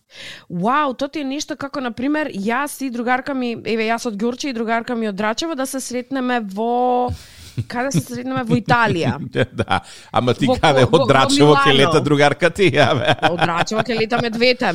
Вау, 0.49 0.93
тоа 0.93 1.07
ти 1.07 1.21
е 1.21 1.27
нешто 1.27 1.55
како 1.55 1.81
на 1.81 1.91
пример 1.91 2.31
јас 2.31 2.79
и 2.83 2.89
другарка 2.91 3.33
ми, 3.33 3.53
еве 3.55 3.87
јас 3.87 4.07
од 4.09 4.17
Ѓурче 4.19 4.51
и 4.51 4.53
другарка 4.53 4.95
ми 4.95 5.07
од 5.07 5.15
Драчево 5.15 5.55
да 5.55 5.65
се 5.65 5.79
сретнеме 5.79 6.41
во 6.41 7.09
каде 7.67 7.91
се 7.91 8.01
сретнеме 8.01 8.43
во 8.47 8.55
Италија. 8.57 9.15
да, 9.61 9.81
ама 10.11 10.33
ти 10.33 10.47
Во- 10.49 10.57
каде 10.59 10.85
од 10.85 11.07
Драчево 11.07 11.51
во 11.53 11.55
ќе 11.61 11.75
лета 11.77 12.01
другарка 12.03 12.49
ти, 12.49 12.69
јаве. 12.71 13.15
Од 13.29 13.39
Драчево 13.41 13.83
ќе 13.85 13.97
летаме 13.99 14.29
двете. 14.33 14.71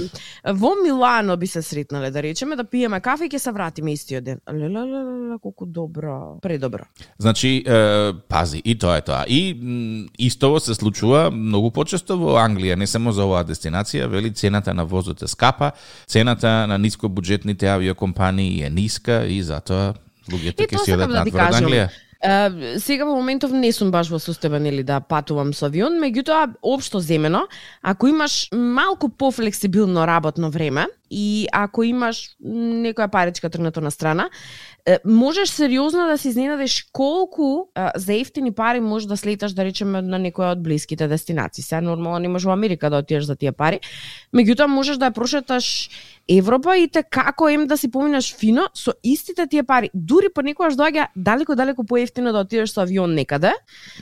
Во 0.54 0.74
Милано 0.82 1.36
би 1.36 1.46
се 1.46 1.62
сретнале 1.62 2.10
да 2.10 2.22
речеме 2.22 2.56
да 2.56 2.64
пиеме 2.64 3.00
кафе 3.00 3.26
и 3.26 3.32
ќе 3.32 3.38
се 3.38 3.52
вратиме 3.52 3.92
истиот 3.92 4.24
ден. 4.24 4.40
Лелелеле, 4.52 5.38
колку 5.42 5.66
добро, 5.66 6.38
предобро. 6.42 6.86
Значи, 7.18 7.62
е, 7.66 8.12
пази, 8.28 8.62
и 8.64 8.78
тоа 8.78 8.96
е 8.96 9.02
тоа. 9.02 9.24
И 9.28 9.54
м, 9.54 10.08
истово 10.18 10.60
се 10.60 10.74
случува 10.74 11.30
многу 11.30 11.70
почесто 11.70 12.18
во 12.18 12.36
Англија, 12.40 12.76
не 12.76 12.86
само 12.86 13.12
за 13.12 13.26
оваа 13.26 13.44
дестинација, 13.44 14.08
вели 14.10 14.32
цената 14.34 14.74
на 14.74 14.84
возот 14.84 15.22
е 15.22 15.28
скапа, 15.28 15.72
цената 16.06 16.66
на 16.66 16.78
нискобуџетните 16.78 17.68
авиокомпании 17.74 18.62
е 18.62 18.70
ниска 18.70 19.24
и 19.26 19.42
затоа 19.42 19.94
луѓето 20.30 20.66
ќе 20.66 20.94
одат 20.94 21.10
да 21.10 21.22
надвор 21.22 21.40
од. 21.40 21.56
Англија. 21.60 21.86
Сега 22.26 23.06
во 23.06 23.14
моментов 23.14 23.52
не 23.54 23.70
сум 23.72 23.92
баш 23.94 24.08
во 24.10 24.18
состојба 24.18 24.58
нели 24.58 24.82
да 24.82 24.98
патувам 24.98 25.52
со 25.54 25.68
авион, 25.68 26.00
меѓутоа 26.02 26.56
општо 26.58 26.98
земено, 26.98 27.44
ако 27.82 28.08
имаш 28.10 28.48
малку 28.52 29.08
пофлексибилно 29.08 30.06
работно 30.06 30.50
време 30.50 30.88
и 31.10 31.46
ако 31.52 31.84
имаш 31.86 32.34
некоја 32.42 33.06
паричка 33.12 33.50
тргнато 33.50 33.80
на 33.80 33.90
страна, 33.94 34.30
можеш 35.04 35.48
сериозно 35.48 36.06
да 36.06 36.18
се 36.18 36.28
изненадиш 36.28 36.86
колку 36.92 37.66
а, 37.74 37.92
за 37.96 38.14
ефтини 38.14 38.52
пари 38.52 38.80
можеш 38.80 39.06
да 39.06 39.16
слеташ 39.16 39.52
да 39.52 39.64
речеме 39.64 40.02
на 40.02 40.18
некоја 40.18 40.52
од 40.54 40.62
блиските 40.62 41.08
дестинации. 41.08 41.62
Сега 41.62 41.80
нормално 41.80 42.18
не 42.18 42.28
можеш 42.28 42.46
во 42.46 42.52
Америка 42.52 42.90
да 42.90 43.02
отидеш 43.02 43.24
за 43.24 43.36
тие 43.36 43.52
пари, 43.52 43.80
меѓутоа 44.34 44.66
можеш 44.66 44.96
да 44.96 45.10
ја 45.10 45.14
прошеташ 45.14 45.90
Европа 46.28 46.76
и 46.78 46.88
те 46.88 47.02
како 47.02 47.48
им 47.48 47.66
да 47.66 47.76
си 47.76 47.90
поминаш 47.90 48.34
фино 48.36 48.68
со 48.74 48.94
истите 49.02 49.46
тие 49.46 49.62
пари. 49.62 49.90
Дури 49.94 50.30
понекогаш 50.34 50.74
доаѓа 50.74 51.06
далеко 51.16 51.54
далеко 51.54 51.84
поевтино 51.84 52.32
да 52.32 52.46
отидеш 52.46 52.70
со 52.70 52.82
авион 52.82 53.14
некаде 53.14 53.52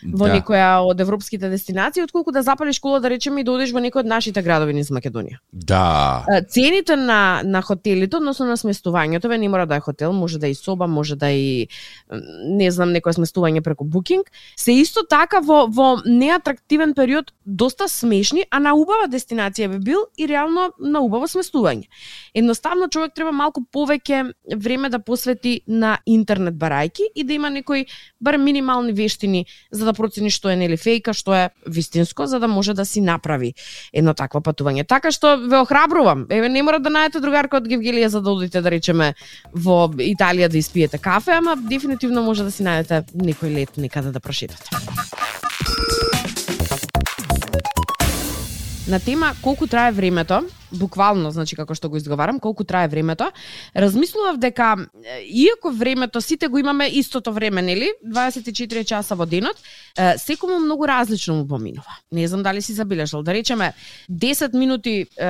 во 0.04 0.28
Да. 0.28 0.36
некоја 0.36 0.84
од 0.84 1.00
европските 1.00 1.48
дестинации 1.48 2.02
отколку 2.02 2.32
да 2.32 2.42
запалиш 2.42 2.78
кола 2.78 3.00
да 3.00 3.10
речеме 3.10 3.40
и 3.40 3.44
да 3.44 3.52
одиш 3.52 3.72
во 3.72 3.80
некој 3.80 4.04
од 4.04 4.06
нашите 4.06 4.42
градови 4.42 4.72
низ 4.72 4.90
Македонија. 4.90 5.40
Да. 5.52 6.24
Цените 6.48 6.96
на 6.96 7.40
на 7.44 7.62
хотелите, 7.62 8.16
односно 8.16 8.46
на 8.46 8.56
сместувањето, 8.56 9.28
ве 9.28 9.38
не 9.38 9.48
мора 9.48 9.66
да 9.66 9.76
е 9.76 9.80
хотел, 9.80 10.12
може 10.12 10.38
да 10.38 10.46
е 10.46 10.50
и 10.50 10.54
соба, 10.75 10.87
може 10.87 11.16
да 11.16 11.31
и 11.31 11.69
не 12.45 12.71
знам 12.71 12.93
некое 12.93 13.14
сместување 13.14 13.62
преку 13.62 13.85
букинг, 13.85 14.31
се 14.57 14.73
исто 14.73 15.04
така 15.09 15.40
во 15.40 15.66
во 15.69 16.00
неатрактивен 16.04 16.95
период 16.95 17.33
доста 17.45 17.88
смешни, 17.88 18.45
а 18.50 18.59
на 18.59 18.75
убава 18.75 19.09
дестинација 19.09 19.69
би 19.69 19.78
бил 19.78 20.07
и 20.19 20.28
реално 20.28 20.73
на 20.78 21.00
убаво 21.00 21.26
сместување. 21.26 21.88
Едноставно 22.35 22.88
човек 22.88 23.14
треба 23.14 23.33
малку 23.33 23.62
повеќе 23.73 24.33
време 24.57 24.88
да 24.90 24.99
посвети 24.99 25.61
на 25.66 25.99
интернет 26.07 26.54
барајки 26.54 27.07
и 27.14 27.25
да 27.25 27.33
има 27.33 27.50
некои 27.50 27.87
бар 28.21 28.37
минимални 28.37 28.93
вештини 28.93 29.47
за 29.71 29.85
да 29.85 29.93
процени 29.93 30.31
што 30.31 30.50
е 30.50 30.57
нели 30.57 30.76
фејка, 30.76 31.12
што 31.12 31.35
е 31.35 31.50
вистинско, 31.66 32.26
за 32.26 32.40
да 32.40 32.49
може 32.49 32.75
да 32.75 32.85
си 32.85 33.00
направи 33.00 33.54
едно 33.93 34.14
такво 34.14 34.40
патување. 34.40 34.87
Така 34.87 35.11
што 35.11 35.37
ве 35.38 35.61
охрабрувам. 35.62 36.26
Еве 36.31 36.49
не 36.49 36.62
мора 36.62 36.81
да 36.81 36.90
најдете 36.90 37.21
другарка 37.21 37.61
од 37.61 37.69
Гевгелија 37.69 38.07
за 38.07 38.21
да 38.21 38.33
одите 38.33 38.61
да 38.61 38.71
речеме 38.71 39.14
во 39.52 39.88
Италија 39.88 40.49
да 40.49 40.59
испиете 40.64 40.99
кафе, 40.99 41.37
ама 41.37 41.56
дефинитивно 41.56 42.25
може 42.25 42.49
да 42.49 42.50
си 42.54 42.64
најдете 42.64 43.04
некој 43.14 43.52
лет 43.52 43.76
некаде 43.76 44.14
да 44.14 44.21
прошетате. 44.21 44.73
На 48.88 49.00
тема 49.00 49.32
колку 49.42 49.66
трае 49.66 49.92
времето, 49.92 50.42
буквално, 50.72 51.30
значи 51.32 51.56
како 51.56 51.72
што 51.72 51.88
го 51.88 51.96
изговарам, 51.96 52.36
колку 52.36 52.66
трае 52.68 52.88
времето, 52.92 53.30
размислував 53.72 54.36
дека 54.36 54.76
иако 55.24 55.70
времето 55.72 56.20
сите 56.20 56.48
го 56.52 56.58
имаме 56.58 56.90
истото 56.92 57.32
време, 57.32 57.62
нели? 57.62 57.88
24 58.04 58.84
часа 58.84 59.16
во 59.16 59.24
денот, 59.26 59.56
секому 60.20 60.58
многу 60.60 60.84
различно 60.88 61.34
му 61.34 61.46
поминува. 61.48 61.96
Не 62.12 62.28
знам 62.28 62.42
дали 62.42 62.62
си 62.62 62.72
забележал, 62.72 63.22
да 63.22 63.32
речеме 63.32 63.72
10 64.10 64.52
минути 64.52 65.06
е, 65.16 65.24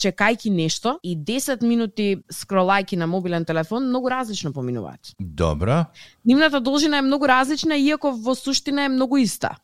чекајки 0.00 0.48
нешто 0.48 0.98
и 1.02 1.18
10 1.18 1.62
минути 1.62 2.16
скролајки 2.32 2.96
на 2.96 3.06
мобилен 3.06 3.44
телефон 3.44 3.88
многу 3.88 4.10
различно 4.10 4.52
поминуваат. 4.52 5.12
Добро. 5.20 5.84
Нивната 6.24 6.60
должина 6.60 6.98
е 6.98 7.02
многу 7.02 7.28
различна, 7.28 7.76
иако 7.76 8.12
во 8.12 8.34
суштина 8.34 8.84
е 8.84 8.88
многу 8.88 9.20
иста. 9.20 9.56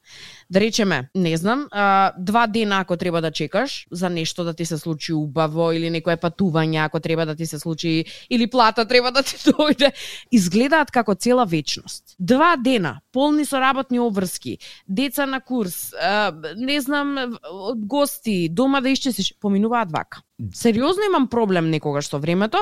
Да 0.51 0.61
речеме, 0.61 1.09
не 1.15 1.37
знам, 1.37 1.69
а, 1.71 2.13
два 2.19 2.47
дена 2.47 2.81
ако 2.81 2.97
треба 2.97 3.21
да 3.21 3.31
чекаш 3.31 3.87
за 3.91 4.11
нешто 4.11 4.45
да 4.45 4.55
ти 4.55 4.65
се 4.65 4.79
случи 4.79 5.13
убаво 5.13 5.73
или 5.73 5.91
некое 5.91 6.17
патување 6.17 6.85
ако 6.85 7.01
треба 7.01 7.27
да 7.27 7.37
ти 7.37 7.47
се 7.47 7.59
случи 7.59 8.05
или 8.31 8.51
плата 8.51 8.85
треба 8.85 9.13
да 9.13 9.23
ти 9.23 9.37
дојде, 9.51 9.93
изгледаат 10.33 10.91
како 10.91 11.15
цела 11.15 11.47
вечност. 11.47 12.17
Два 12.19 12.57
дена, 12.57 13.01
полни 13.13 13.47
со 13.47 13.61
работни 13.61 14.01
обврски, 14.01 14.59
деца 14.89 15.27
на 15.27 15.41
курс, 15.41 15.95
а, 15.95 16.35
не 16.57 16.81
знам, 16.81 17.39
од 17.51 17.87
гости, 17.87 18.49
дома 18.49 18.81
да 18.81 18.91
исчезиш, 18.91 19.35
поминуваат 19.41 19.93
вака. 19.93 20.23
Сериозно 20.55 21.03
имам 21.09 21.29
проблем 21.29 21.71
некогаш 21.71 22.09
со 22.09 22.19
времето 22.19 22.59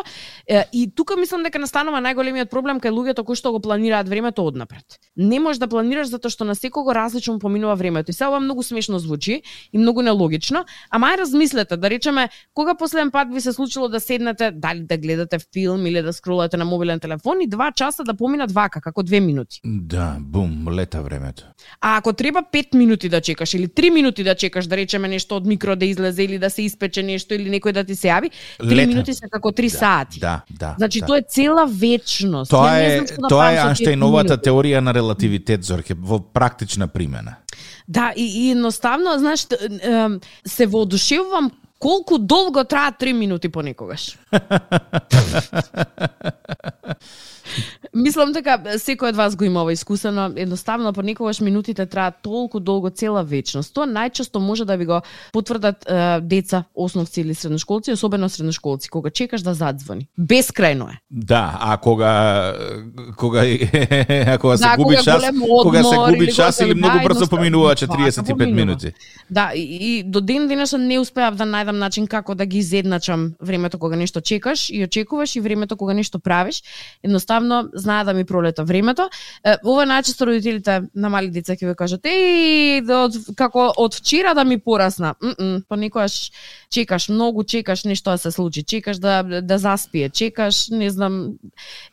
и 0.73 0.91
тука 0.95 1.17
мислам 1.17 1.43
дека 1.43 1.59
настанува 1.59 2.01
најголемиот 2.01 2.51
проблем 2.51 2.81
кај 2.81 2.91
луѓето 2.91 3.25
кои 3.25 3.37
што 3.37 3.53
го 3.53 3.61
планираат 3.61 4.09
времето 4.09 4.47
однапред. 4.47 4.99
Не 5.17 5.41
можеш 5.41 5.59
да 5.59 5.69
планираш 5.69 6.09
затоа 6.09 6.31
што 6.31 6.45
на 6.45 6.55
секого 6.55 6.95
различно 6.95 7.39
поминува 7.39 7.75
времето. 7.75 8.11
И 8.11 8.15
се 8.15 8.27
ова 8.27 8.41
многу 8.41 8.63
смешно 8.63 8.99
звучи 8.99 9.43
и 9.73 9.79
многу 9.79 10.03
нелогично, 10.03 10.65
ама 10.91 11.13
ај 11.13 11.19
размислете, 11.21 11.77
да 11.77 11.91
речеме, 11.91 12.29
кога 12.55 12.75
последен 12.75 13.11
пат 13.11 13.35
ви 13.35 13.41
се 13.41 13.53
случило 13.53 13.89
да 13.89 14.01
седнете, 14.01 14.51
дали 14.51 14.81
да 14.81 14.97
гледате 14.99 15.39
филм 15.53 15.87
или 15.87 16.03
да 16.03 16.13
скролате 16.13 16.57
на 16.57 16.65
мобилен 16.65 17.01
телефон 17.01 17.41
и 17.41 17.49
два 17.49 17.73
часа 17.73 18.05
да 18.05 18.15
поминат 18.15 18.53
вака, 18.53 18.81
како 18.81 19.03
две 19.03 19.21
минути. 19.21 19.61
Да, 19.65 20.17
бум, 20.21 20.69
лета 20.69 21.03
времето. 21.03 21.45
А 21.81 21.97
ако 21.97 22.13
треба 22.13 22.43
5 22.53 22.77
минути 22.77 23.09
да 23.09 23.21
чекаш 23.21 23.55
или 23.55 23.69
3 23.69 23.91
минути 23.91 24.25
да 24.25 24.35
чекаш 24.35 24.67
да 24.67 24.77
речеме 24.77 25.09
нешто 25.09 25.37
од 25.37 25.47
микро 25.47 25.77
да 25.77 25.87
излезе 25.87 26.25
или 26.25 26.39
да 26.39 26.51
се 26.51 26.63
испече 26.63 27.03
нешто 27.03 27.35
или 27.35 27.51
некој 27.51 27.68
да 27.73 27.85
ти 27.85 27.97
се 27.97 28.09
јави, 28.09 28.31
3 28.61 28.77
Лета. 28.77 28.89
минути 28.89 29.15
се 29.15 29.29
како 29.31 29.51
3 29.51 29.69
сати. 29.69 30.21
Да, 30.21 30.41
да. 30.51 30.75
Значи 30.79 31.01
да. 31.01 31.07
тоа 31.07 31.19
е 31.19 31.23
цела 31.29 31.67
вечност. 31.67 32.51
Тоа 32.51 32.79
е 32.79 33.01
да 33.01 33.29
тоа 33.29 33.51
е 33.53 33.65
минути. 33.65 33.85
теорија 34.39 34.81
на 34.81 34.95
релативитет 34.95 35.65
Зорке 35.65 35.95
во 35.95 36.21
практична 36.21 36.89
примена. 36.89 37.37
Да, 37.89 38.13
и, 38.17 38.47
и 38.47 38.51
едноставно, 38.51 39.19
знаеш, 39.19 39.47
се 40.47 40.67
воодушевувам 40.67 41.51
колку 41.79 42.19
долго 42.19 42.65
траат 42.65 42.95
3 43.01 43.13
минути 43.13 43.49
понекогаш. 43.49 44.19
Мислам 47.95 48.33
дека 48.33 48.59
секој 48.79 49.13
од 49.13 49.17
вас 49.17 49.37
го 49.37 49.45
има 49.45 49.63
ова 49.63 49.73
искуство, 49.73 50.11
но 50.11 50.29
едноставно 50.37 50.93
понекогаш 50.93 51.41
минутите 51.41 51.87
траат 51.87 52.23
толку 52.23 52.61
долго 52.61 52.91
цела 52.91 53.23
вечност. 53.25 53.75
Тоа 53.75 53.87
најчесто 53.87 54.39
може 54.39 54.65
да 54.65 54.77
ви 54.77 54.85
го 54.85 55.01
потврдат 55.33 55.85
е, 55.89 56.21
деца, 56.21 56.65
основци 56.75 57.21
или 57.21 57.35
средношколци, 57.35 57.93
особено 57.93 58.29
средношколци, 58.29 58.89
кога 58.89 59.11
чекаш 59.11 59.43
да 59.43 59.55
задзвони. 59.55 60.09
Бескрајно 60.19 60.91
е. 60.93 60.99
Да, 61.11 61.59
а 61.61 61.77
кога 61.77 62.55
кога 63.17 63.41
а 64.27 64.39
кога 64.39 64.57
се 64.57 64.65
Да, 64.65 64.77
губи 64.77 64.97
кога 64.97 65.03
час, 65.03 65.21
голем 65.21 65.41
кога 65.63 65.83
се 65.83 65.89
одмор 65.89 66.11
губи 66.11 66.25
или 66.25 66.33
час 66.33 66.61
или 66.61 66.75
многу 66.75 66.99
брзо 67.05 67.29
поминува 67.29 67.69
вака 67.69 67.87
45 67.87 68.29
поминува. 68.29 68.55
минути. 68.55 68.93
Да, 69.31 69.53
и, 69.55 69.99
и 69.99 70.03
до 70.03 70.21
ден 70.21 70.49
денешен 70.49 70.87
не 70.87 70.99
успеав 70.99 71.35
да 71.35 71.45
најдам 71.45 71.79
начин 71.79 72.07
како 72.07 72.35
да 72.35 72.47
ги 72.47 72.59
изедначам 72.59 73.33
времето 73.41 73.79
кога 73.79 73.97
нешто 73.97 74.21
чекаш 74.21 74.71
и 74.71 74.85
очекуваш 74.85 75.37
и 75.37 75.41
времето 75.41 75.77
кога 75.77 75.95
нешто 75.95 76.19
правиш. 76.19 76.63
Едноставно 77.03 77.69
знае 77.79 78.05
да 78.05 78.13
ми 78.15 78.25
пролета 78.25 78.65
времето. 78.65 79.09
Е, 79.45 79.57
ова 79.65 79.87
најчесто 79.87 80.27
родителите 80.27 80.83
на 80.95 81.09
мали 81.09 81.31
деца 81.31 81.57
ќе 81.57 81.69
ви 81.69 81.75
кажат: 81.75 82.05
"Еј, 82.05 82.85
да 82.85 83.05
од, 83.09 83.17
како 83.37 83.73
од 83.77 83.95
вчера 83.95 84.35
да 84.35 84.45
ми 84.45 84.59
порасна." 84.59 85.15
Mm 85.23 85.63
па 85.69 85.79
понекогаш 85.79 86.31
чекаш 86.71 87.09
многу, 87.09 87.45
чекаш 87.45 87.85
нешто 87.85 88.11
да 88.11 88.19
се 88.19 88.31
случи, 88.31 88.63
чекаш 88.63 88.99
да 88.99 89.23
да 89.23 89.59
заспие, 89.59 90.11
чекаш, 90.11 90.69
не 90.69 90.91
знам, 90.91 91.39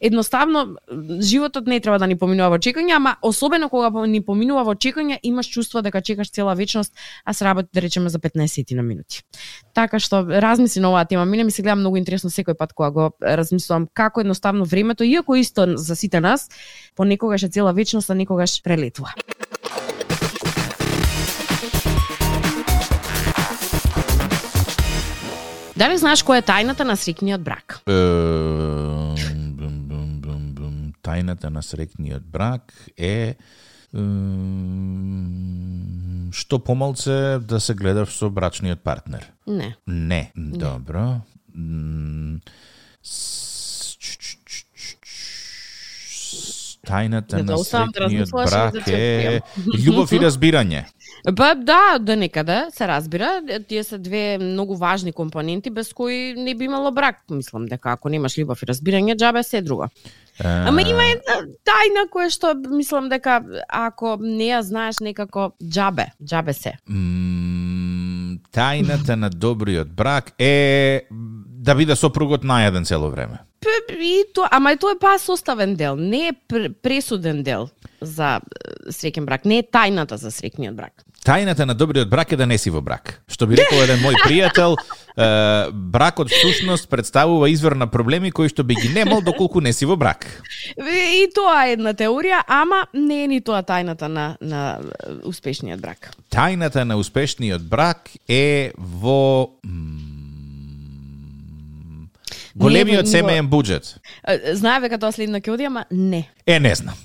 едноставно 0.01 0.75
животот 1.21 1.67
не 1.67 1.79
треба 1.79 1.99
да 1.99 2.07
ни 2.07 2.17
поминува 2.17 2.49
во 2.49 2.57
чекање, 2.57 2.95
ама 2.95 3.15
особено 3.21 3.69
кога 3.69 4.07
ни 4.07 4.21
поминува 4.25 4.63
во 4.63 4.75
чекање, 4.75 5.19
имаш 5.23 5.47
чувство 5.47 5.81
дека 5.81 6.01
чекаш 6.01 6.31
цела 6.31 6.55
вечност, 6.55 6.93
а 7.25 7.33
се 7.33 7.45
работи 7.45 7.69
да 7.73 7.81
речеме 7.81 8.09
за 8.09 8.19
15 8.19 8.75
на 8.75 8.83
минути. 8.83 9.21
Така 9.73 9.99
што 9.99 10.25
размисли 10.25 10.81
на 10.81 10.89
оваа 10.89 11.05
тема, 11.05 11.25
мене 11.25 11.43
ми 11.43 11.51
се 11.51 11.61
гледа 11.61 11.75
многу 11.75 11.97
интересно 11.97 12.29
секој 12.29 12.57
пат 12.57 12.73
кога 12.73 12.91
го 12.91 13.11
размислувам 13.21 13.87
како 13.93 14.21
едноставно 14.21 14.65
времето, 14.65 15.03
иако 15.03 15.35
исто 15.35 15.74
за 15.77 15.95
сите 15.95 16.19
нас, 16.19 16.49
понекогаш 16.95 17.43
е 17.43 17.49
цела 17.49 17.73
вечност, 17.73 18.09
а 18.09 18.15
некогаш 18.15 18.63
прелетува. 18.63 19.13
Дали 25.75 25.97
знаеш 25.99 26.23
која 26.23 26.39
е 26.39 26.47
тајната 26.47 26.87
на 26.87 26.95
срекниот 26.95 27.43
брак? 27.43 27.81
Тајната 31.03 31.51
на 31.51 31.61
срекниот 31.63 32.23
брак 32.23 32.71
е 32.95 33.35
што 36.35 36.59
помалце 36.59 37.39
да 37.39 37.59
се 37.59 37.75
гледаш 37.75 38.15
со 38.15 38.29
брачниот 38.29 38.79
партнер. 38.83 39.27
Не. 39.47 39.75
Не. 39.87 40.31
Добро. 40.35 41.21
Не, 41.55 42.39
да 46.85 47.09
на 47.09 47.21
да 47.21 48.13
и 48.13 48.23
брак 48.31 48.73
да 48.73 48.81
е 48.87 49.41
љубов 49.85 50.11
и 50.15 50.19
разбирање. 50.19 50.85
Па 51.35 51.55
да, 51.55 51.97
до 51.99 52.15
некаде 52.15 52.65
се 52.73 52.87
разбира, 52.87 53.41
тие 53.67 53.83
се 53.83 53.97
две 53.97 54.37
многу 54.37 54.75
важни 54.75 55.11
компоненти 55.11 55.69
без 55.69 55.93
кои 55.93 56.33
не 56.37 56.55
би 56.55 56.65
имало 56.65 56.91
брак. 56.91 57.15
Мислам 57.29 57.65
дека 57.65 57.91
ако 57.91 58.09
немаш 58.09 58.37
љубов 58.37 58.61
и 58.63 58.69
разбирање, 58.69 59.17
џабе 59.17 59.43
се 59.43 59.61
друго. 59.61 59.89
Ама 60.43 60.81
има 60.81 61.03
една 61.07 61.37
тајна 61.63 62.05
која 62.11 62.29
што 62.29 62.53
мислам 62.69 63.07
дека 63.09 63.39
ако 63.69 64.17
не 64.19 64.51
ја 64.51 64.59
знаеш 64.61 64.99
некако 64.99 65.53
џабе, 65.63 66.11
џабе 66.19 66.53
се. 66.53 66.75
М, 66.89 68.41
тајната 68.51 69.15
на 69.15 69.29
добриот 69.29 69.87
брак 69.95 70.33
е 70.39 71.07
да 71.65 71.75
биде 71.75 71.97
сопругот 71.97 72.45
најаден 72.45 72.85
цело 72.85 73.09
време. 73.09 73.41
И 73.89 74.23
тоа, 74.33 74.49
ама 74.53 74.75
и 74.75 74.77
тоа 74.77 74.93
е 74.93 75.01
па 75.01 75.17
составен 75.19 75.75
дел, 75.75 75.95
не 75.95 76.27
е 76.29 76.33
пр- 76.33 76.69
пресуден 76.69 77.41
дел 77.43 77.69
за 78.01 78.39
среќен 78.93 79.25
брак, 79.25 79.45
не 79.45 79.63
е 79.63 79.65
тајната 79.65 80.19
за 80.21 80.29
среќниот 80.29 80.77
брак. 80.77 81.01
Тајната 81.25 81.65
на 81.65 81.73
добриот 81.73 82.09
брак 82.09 82.35
е 82.35 82.37
да 82.37 82.45
не 82.45 82.57
си 82.61 82.69
во 82.69 82.83
брак. 82.85 83.15
Што 83.25 83.47
би 83.49 83.57
рекол 83.57 83.81
еден 83.81 84.03
мој 84.03 84.19
пријател, 84.21 84.75
е, 84.77 85.29
бракот 85.73 86.29
всушност 86.29 86.85
представува 86.89 87.49
извор 87.49 87.73
на 87.73 87.87
проблеми 87.89 88.29
кои 88.29 88.49
што 88.49 88.63
би 88.63 88.77
ги 88.77 88.91
немал 88.93 89.25
доколку 89.25 89.61
не 89.61 89.73
си 89.73 89.89
во 89.89 89.97
брак. 89.97 90.27
И 90.77 91.25
тоа 91.33 91.65
е 91.65 91.73
една 91.79 91.95
теорија, 91.97 92.43
ама 92.45 92.85
не 92.93 93.23
е 93.23 93.27
ни 93.27 93.41
тоа 93.41 93.63
тајната 93.65 94.05
на, 94.05 94.37
на 94.37 94.61
успешниот 95.25 95.81
брак. 95.81 96.13
Тајната 96.29 96.85
на 96.85 97.01
успешниот 97.01 97.65
брак 97.65 98.13
е 98.29 98.69
во 98.77 99.49
големиот 102.55 103.07
семеен 103.07 103.49
буџет. 103.51 103.97
Е, 104.27 104.55
Знае 104.55 104.85
века 104.87 104.99
тоа 105.01 105.11
следно 105.15 105.41
ќе 105.43 105.53
оди, 105.53 105.67
ама 105.67 105.85
не. 105.91 106.25
Е, 106.45 106.59
не 106.59 106.75
знам. 106.75 106.95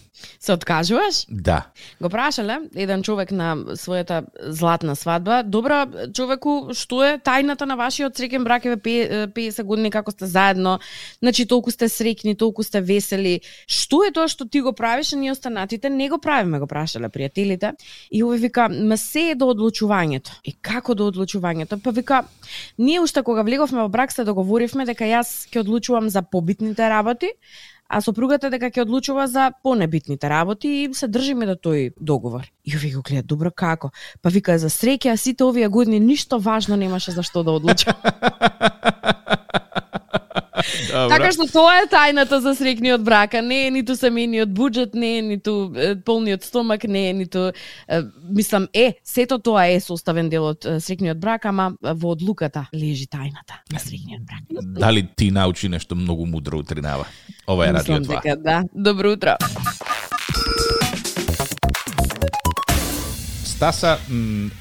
Се 0.40 0.52
откажуваш? 0.52 1.26
Да. 1.28 1.66
Го 2.00 2.08
прашале 2.08 2.58
еден 2.74 3.02
човек 3.02 3.30
на 3.30 3.56
својата 3.76 4.24
златна 4.40 4.96
свадба, 4.96 5.42
добра 5.42 5.86
човеку, 6.14 6.74
што 6.74 7.02
е 7.04 7.18
тајната 7.18 7.68
на 7.68 7.76
вашиот 7.76 8.16
среќен 8.16 8.44
брак 8.44 8.64
еве 8.64 8.76
пе- 8.76 9.28
50 9.34 9.64
години 9.64 9.90
како 9.90 10.10
сте 10.10 10.26
заедно, 10.26 10.78
значи 11.20 11.46
толку 11.46 11.70
сте 11.70 11.88
среќни, 11.88 12.36
толку 12.38 12.62
сте 12.62 12.80
весели. 12.80 13.40
Што 13.66 14.04
е 14.08 14.12
тоа 14.12 14.28
што 14.28 14.48
ти 14.48 14.60
го 14.60 14.72
правиш, 14.72 15.12
а 15.12 15.16
ние 15.16 15.32
останатите 15.32 15.90
не 15.90 16.08
го 16.08 16.18
правиме, 16.18 16.58
го 16.58 16.66
прашале 16.66 17.08
пријателите. 17.08 17.74
И 18.10 18.22
овој 18.24 18.40
вика, 18.40 18.68
ма 18.68 18.96
се 18.96 19.30
е 19.30 19.34
до 19.34 19.50
одлучувањето. 19.54 20.40
И 20.44 20.52
како 20.52 20.94
до 20.94 21.10
одлучувањето? 21.10 21.80
Па 21.82 21.90
вика, 21.90 22.24
ние 22.78 23.00
уште 23.00 23.22
кога 23.22 23.42
влеговме 23.42 23.82
во 23.82 23.88
брак 23.88 24.12
се 24.12 24.24
договоривме 24.24 24.86
дека 24.86 25.04
јас 25.04 25.48
ќе 25.52 25.60
одлучувам 25.60 26.08
за 26.08 26.22
побитните 26.22 26.88
работи, 26.88 27.32
а 27.90 27.98
сопругата 28.00 28.50
дека 28.50 28.70
ќе 28.70 28.84
одлучува 28.86 29.26
за 29.26 29.50
понебитните 29.66 30.30
работи 30.30 30.68
и 30.68 30.94
се 30.94 31.08
држиме 31.10 31.46
да 31.46 31.56
до 31.58 31.70
тој 31.70 31.92
договор. 31.98 32.46
И 32.64 32.76
овие 32.76 32.94
го 32.94 33.02
гледа 33.02 33.26
добро 33.26 33.50
како? 33.50 33.90
Па 34.22 34.30
вика 34.30 34.58
за 34.58 34.70
среќа 34.70 35.16
сите 35.16 35.44
овие 35.44 35.68
години 35.68 36.00
ништо 36.00 36.38
важно 36.38 36.76
немаше 36.76 37.10
за 37.10 37.22
што 37.26 37.42
да 37.42 37.50
одлуча. 37.58 37.94
Така 40.90 41.32
што 41.32 41.46
тоа 41.50 41.80
е 41.82 41.88
тајната 41.90 42.40
за 42.44 42.54
среќниот 42.58 43.04
брак, 43.06 43.34
а 43.34 43.42
не 43.42 43.66
е 43.66 43.70
ниту 43.70 43.96
семениот 43.96 44.52
буџет, 44.54 44.94
не 44.94 45.18
е 45.18 45.22
ниту 45.22 45.54
полниот 46.04 46.44
стомак, 46.44 46.84
не 46.84 47.10
е 47.10 47.12
ниту 47.12 47.50
мислам 48.30 48.68
е, 48.72 48.94
сето 49.04 49.38
тоа 49.38 49.66
е 49.66 49.80
составен 49.80 50.28
дел 50.30 50.50
од 50.52 50.64
е, 50.64 50.78
среќниот 50.80 51.20
брак, 51.20 51.46
ама 51.50 51.72
во 51.80 52.14
одлуката 52.14 52.66
лежи 52.74 53.06
тајната 53.10 53.62
на 53.72 53.82
среќниот 53.82 54.22
брак. 54.26 54.42
Дали 54.80 55.06
ти 55.16 55.30
научи 55.30 55.68
нешто 55.68 55.96
многу 55.96 56.26
мудро 56.26 56.58
утринава? 56.58 57.06
Ова 57.46 57.68
е 57.68 57.72
радио 57.72 57.98
Мислам 57.98 58.16
2. 58.16 58.22
дека 58.22 58.36
да. 58.36 58.62
Добро 58.74 59.12
утро. 59.12 59.36
Стаса 63.44 63.98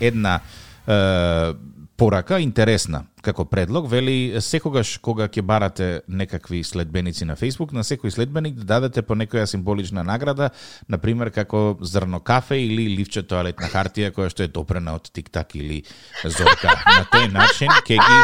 една 0.02 0.40
е, 0.88 1.54
порака 1.98 2.40
интересна 2.40 3.04
како 3.30 3.46
предлог 3.46 3.90
вели 3.92 4.42
секогаш 4.42 4.98
кога 5.06 5.30
ќе 5.30 5.46
барате 5.46 5.90
некакви 6.08 6.64
следбеници 6.66 7.26
на 7.30 7.38
Facebook 7.38 7.74
на 7.78 7.86
секој 7.86 8.14
следбеник 8.14 8.58
да 8.60 8.80
дадете 8.80 9.04
по 9.06 9.16
некоја 9.18 9.46
символична 9.50 10.04
награда 10.04 10.50
на 10.90 10.98
пример 10.98 11.32
како 11.36 11.78
зрно 11.82 12.20
кафе 12.20 12.60
или 12.66 12.88
ливче 12.98 13.24
тоалетна 13.28 13.70
хартија 13.72 14.14
која 14.16 14.32
што 14.34 14.46
е 14.46 14.52
допрена 14.54 14.96
од 14.98 15.10
тик-так 15.14 15.56
или 15.60 15.84
зорка. 16.24 16.76
На 16.86 17.06
тој 17.14 17.30
начин 17.34 17.74
ќе 17.86 18.00
ги 18.00 18.20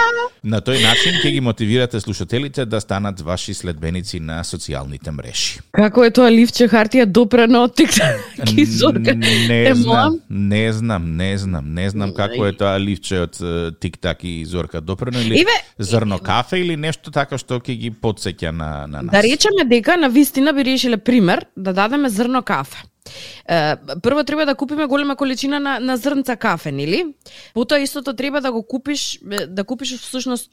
на 0.45 0.61
тој 0.61 0.81
начин 0.83 1.19
ќе 1.21 1.31
ги 1.35 1.41
мотивирате 1.41 1.99
слушателите 2.01 2.65
да 2.65 2.81
станат 2.81 3.21
ваши 3.21 3.53
следбеници 3.53 4.19
на 4.19 4.41
социјалните 4.45 5.11
мрежи. 5.11 5.61
Како 5.75 6.05
е 6.05 6.13
тоа 6.13 6.29
ливче 6.33 6.69
хартија 6.71 7.05
допрено 7.05 7.65
од 7.65 7.75
тик-так 7.77 8.51
и 8.53 8.65
зорка? 8.65 9.15
Не 9.15 9.73
знам, 9.75 10.19
не 10.29 10.65
знам, 10.73 11.09
не 11.17 11.31
знам, 11.37 11.73
не 11.73 11.89
знам 11.89 12.13
како 12.17 12.45
е 12.49 12.53
тоа 12.57 12.77
ливче 12.81 13.25
од 13.25 13.41
тик-так 13.81 14.23
и 14.25 14.37
зорка 14.45 14.81
допрено 14.95 15.19
или 15.19 15.41
Еве, 15.43 15.57
зрно 15.79 16.19
кафе 16.19 16.63
или 16.63 16.75
нешто 16.79 17.11
така 17.11 17.37
што 17.37 17.59
ќе 17.59 17.75
ги 17.77 17.91
подсеќа 17.91 18.51
на 18.51 18.87
на 18.87 19.03
нас. 19.03 19.11
Да 19.11 19.21
речеме 19.23 19.67
дека 19.69 19.97
на 19.99 20.09
вистина 20.09 20.53
би 20.53 20.65
решиле 20.65 20.97
пример 20.97 21.45
да 21.55 21.73
дадеме 21.73 22.09
зрно 22.09 22.41
кафе. 22.41 22.83
Е, 23.49 23.75
прво 24.01 24.23
треба 24.23 24.45
да 24.45 24.55
купиме 24.55 24.85
голема 24.85 25.15
количина 25.15 25.59
на, 25.59 25.79
на 25.79 25.97
зрнца 25.97 26.35
кафе, 26.35 26.71
нели? 26.71 27.05
Потоа 27.53 27.79
истото 27.79 28.13
треба 28.13 28.41
да 28.41 28.51
го 28.51 28.63
купиш, 28.67 29.19
да 29.47 29.63
купиш 29.63 29.99
всушност 29.99 30.51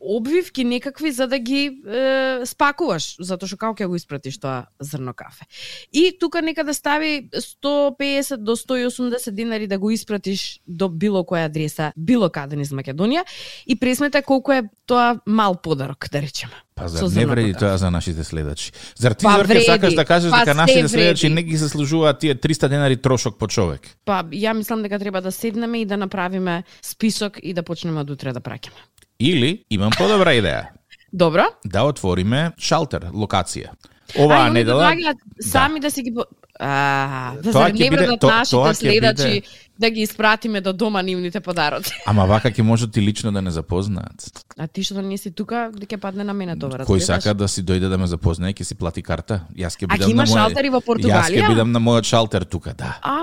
обвивки 0.00 0.64
некакви 0.64 1.12
за 1.12 1.26
да 1.26 1.38
ги 1.38 1.82
е, 1.86 2.46
спакуваш, 2.46 3.16
затоа 3.20 3.48
што 3.48 3.60
како 3.60 3.76
ќе 3.76 3.88
го 3.90 3.96
испратиш 3.96 4.40
тоа 4.40 4.66
зрно 4.80 5.12
кафе. 5.14 5.44
И 5.92 6.16
тука 6.20 6.42
нека 6.42 6.64
да 6.64 6.74
стави 6.74 7.28
150 7.30 8.36
до 8.36 8.56
180 8.56 9.30
динари 9.30 9.66
да 9.66 9.78
го 9.78 9.90
испратиш 9.90 10.60
до 10.66 10.88
било 10.88 11.22
која 11.24 11.50
адреса, 11.50 11.92
било 11.96 12.30
каде 12.30 12.56
низ 12.56 12.72
Македонија 12.72 13.24
и 13.66 13.76
пресмета 13.76 14.22
колку 14.22 14.52
е 14.52 14.62
тоа 14.86 15.20
мал 15.26 15.60
подарок, 15.62 16.08
да 16.12 16.22
речеме. 16.22 16.54
Па 16.80 16.88
зар 16.88 17.10
не 17.10 17.26
вреди 17.26 17.54
тоа 17.54 17.78
за 17.78 17.90
нашите 17.90 18.24
следачи? 18.24 18.72
Зар 18.96 19.12
ти 19.12 19.24
Па 19.24 19.32
Зорке 19.32 19.48
вреди, 19.48 19.64
сакаш 19.64 19.94
да 19.94 20.04
кажеш 20.04 20.30
па 20.30 20.38
дека 20.38 20.54
нашите 20.54 20.88
следачи 20.88 21.28
не 21.28 21.42
ги 21.42 21.56
заслужуваат 21.56 22.18
тие 22.18 22.34
300 22.34 22.68
денари 22.68 22.96
трошок 22.96 23.38
по 23.38 23.48
човек? 23.48 23.80
Па, 24.04 24.24
ја 24.24 24.52
мислам 24.52 24.82
дека 24.82 24.98
треба 24.98 25.20
да 25.20 25.32
седнеме 25.32 25.80
и 25.80 25.84
да 25.84 25.96
направиме 25.96 26.62
список 26.82 27.38
и 27.42 27.54
да 27.54 27.62
почнеме 27.62 28.00
од 28.00 28.10
утре 28.10 28.32
да 28.32 28.40
праќаме. 28.40 28.80
Или 29.20 29.64
имам 29.70 29.90
подобра 29.90 30.30
идеја, 30.32 30.66
Добро? 31.12 31.44
да 31.64 31.82
отвориме 31.84 32.52
шалтер, 32.58 33.02
локација. 33.12 33.68
Оваа 34.18 34.44
да 34.44 34.50
недела 34.50 34.90
доаѓаат 34.90 35.18
сами 35.40 35.80
да 35.80 35.90
си 35.90 36.02
ги... 36.02 36.14
А, 36.62 37.34
да 37.42 37.52
Тоа 37.52 37.68
ќе 37.68 37.72
биде- 37.72 38.06
нашите 38.06 38.18
тоа 38.50 38.70
ќе 38.70 38.74
следачи 38.74 39.30
биде- 39.30 39.42
да 39.80 39.90
ги 39.90 40.02
испратиме 40.02 40.60
до 40.60 40.72
дома 40.72 41.02
нивните 41.02 41.40
подароци? 41.40 41.92
Ама 42.06 42.26
вака 42.28 42.50
ќе 42.50 42.62
можат 42.62 42.96
и 42.96 43.02
лично 43.02 43.32
да 43.32 43.42
не 43.42 43.50
запознаат. 43.50 44.44
А 44.58 44.66
ти 44.68 44.84
што 44.84 45.00
не 45.02 45.16
си 45.18 45.32
тука, 45.32 45.70
ќе 45.72 45.96
падне 45.96 46.24
на 46.24 46.34
мене 46.36 46.56
тоа, 46.60 46.84
Кој 46.84 47.00
сака 47.00 47.34
да 47.34 47.48
си 47.48 47.64
дојде 47.64 47.88
да 47.88 47.98
ме 47.98 48.06
запознае, 48.06 48.52
ќе 48.52 48.64
си 48.64 48.74
плати 48.74 49.02
карта. 49.02 49.46
Јас 49.56 49.80
ќе 49.80 49.88
А 49.88 49.96
бидам 49.96 50.10
има 50.10 50.22
на 50.22 50.28
мој... 50.28 50.36
шалтери 50.36 50.68
во 50.68 50.80
Јас 50.80 50.84
ќе 50.84 50.86
Португалија? 50.86 51.48
бидам 51.48 51.72
на 51.72 51.80
мојот 51.80 52.04
шалтер 52.04 52.44
тука, 52.44 52.74
да. 52.76 52.98
А, 53.02 53.16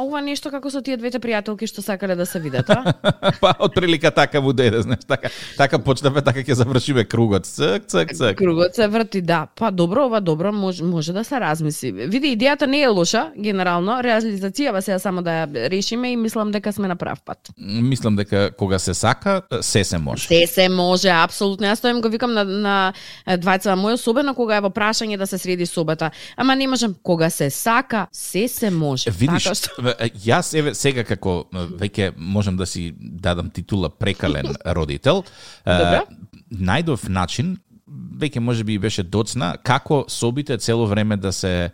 ова 0.00 0.20
нешто 0.20 0.50
како 0.50 0.70
со 0.70 0.82
тие 0.84 0.96
двете 0.96 1.20
пријателки 1.22 1.68
што 1.68 1.82
сакале 1.82 2.16
да 2.18 2.26
се 2.26 2.40
видат, 2.40 2.70
а? 2.70 2.94
па 3.42 3.54
од 3.58 3.74
прилика 3.74 4.10
така 4.14 4.40
му 4.40 4.52
дојде, 4.52 4.82
знаеш, 4.86 5.04
така 5.08 5.30
така 5.56 5.78
почнавме, 5.78 6.22
така 6.24 6.44
ќе 6.44 6.58
завршиме 6.58 7.04
кругот. 7.04 7.46
Цк, 7.46 7.86
цк, 7.86 8.14
цк. 8.14 8.34
Кругот 8.38 8.74
се 8.74 8.88
врти, 8.88 9.22
да. 9.22 9.46
Па 9.56 9.70
добро, 9.70 10.06
ова 10.06 10.20
добро 10.20 10.52
може 10.52 10.84
може 10.84 11.12
да 11.12 11.24
се 11.24 11.40
размисли. 11.40 11.92
Види, 11.92 12.34
идејата 12.36 12.66
не 12.66 12.82
е 12.82 12.88
лоша, 12.88 13.30
генерално, 13.36 14.00
реализацијава 14.02 14.80
се 14.80 14.98
само 14.98 15.22
да 15.22 15.44
ја 15.44 15.70
решиме 15.70 16.12
и 16.12 16.16
мислам 16.16 16.52
дека 16.52 16.72
сме 16.72 16.88
на 16.88 16.96
прав 16.96 17.22
пат. 17.24 17.50
Мислам 17.58 18.16
дека 18.16 18.50
кога 18.58 18.78
се 18.78 18.94
сака, 18.94 19.42
се 19.60 19.84
се 19.84 19.98
може. 19.98 20.28
Се 20.28 20.46
се 20.46 20.68
може, 20.68 21.08
апсолутно. 21.08 21.66
Јас 21.66 21.82
стојам 21.82 22.02
го 22.02 22.08
викам 22.08 22.34
на 22.34 22.44
на 22.44 22.92
двајца 23.26 23.74
моја 23.76 23.98
особено 23.98 24.34
кога 24.34 24.58
е 24.58 24.64
во 24.64 24.70
прашање 24.70 25.18
да 25.18 25.26
се 25.26 25.38
среди 25.38 25.66
собата. 25.66 26.10
Ама 26.36 26.56
не 26.56 26.66
можам 26.68 26.94
кога 27.02 27.30
се 27.30 27.50
сака, 27.50 28.06
се 28.12 28.48
се 28.48 28.70
може. 28.70 29.10
Видиш, 29.10 29.44
така 29.44 29.54
што... 29.54 29.87
јас 30.24 30.52
еве 30.58 30.74
сега 30.74 31.04
како 31.04 31.44
веќе 31.52 32.12
можам 32.16 32.56
да 32.56 32.66
си 32.66 32.92
дадам 32.98 33.50
титула 33.50 33.90
прекален 33.90 34.54
родител, 34.78 35.24
Добре. 35.64 36.02
најдов 36.50 37.08
начин 37.08 37.56
веќе 38.18 38.38
може 38.38 38.64
би 38.64 38.78
беше 38.78 39.02
доцна 39.02 39.54
како 39.62 40.04
собите 40.08 40.58
цело 40.58 40.86
време 40.86 41.16
да 41.16 41.32
се 41.32 41.70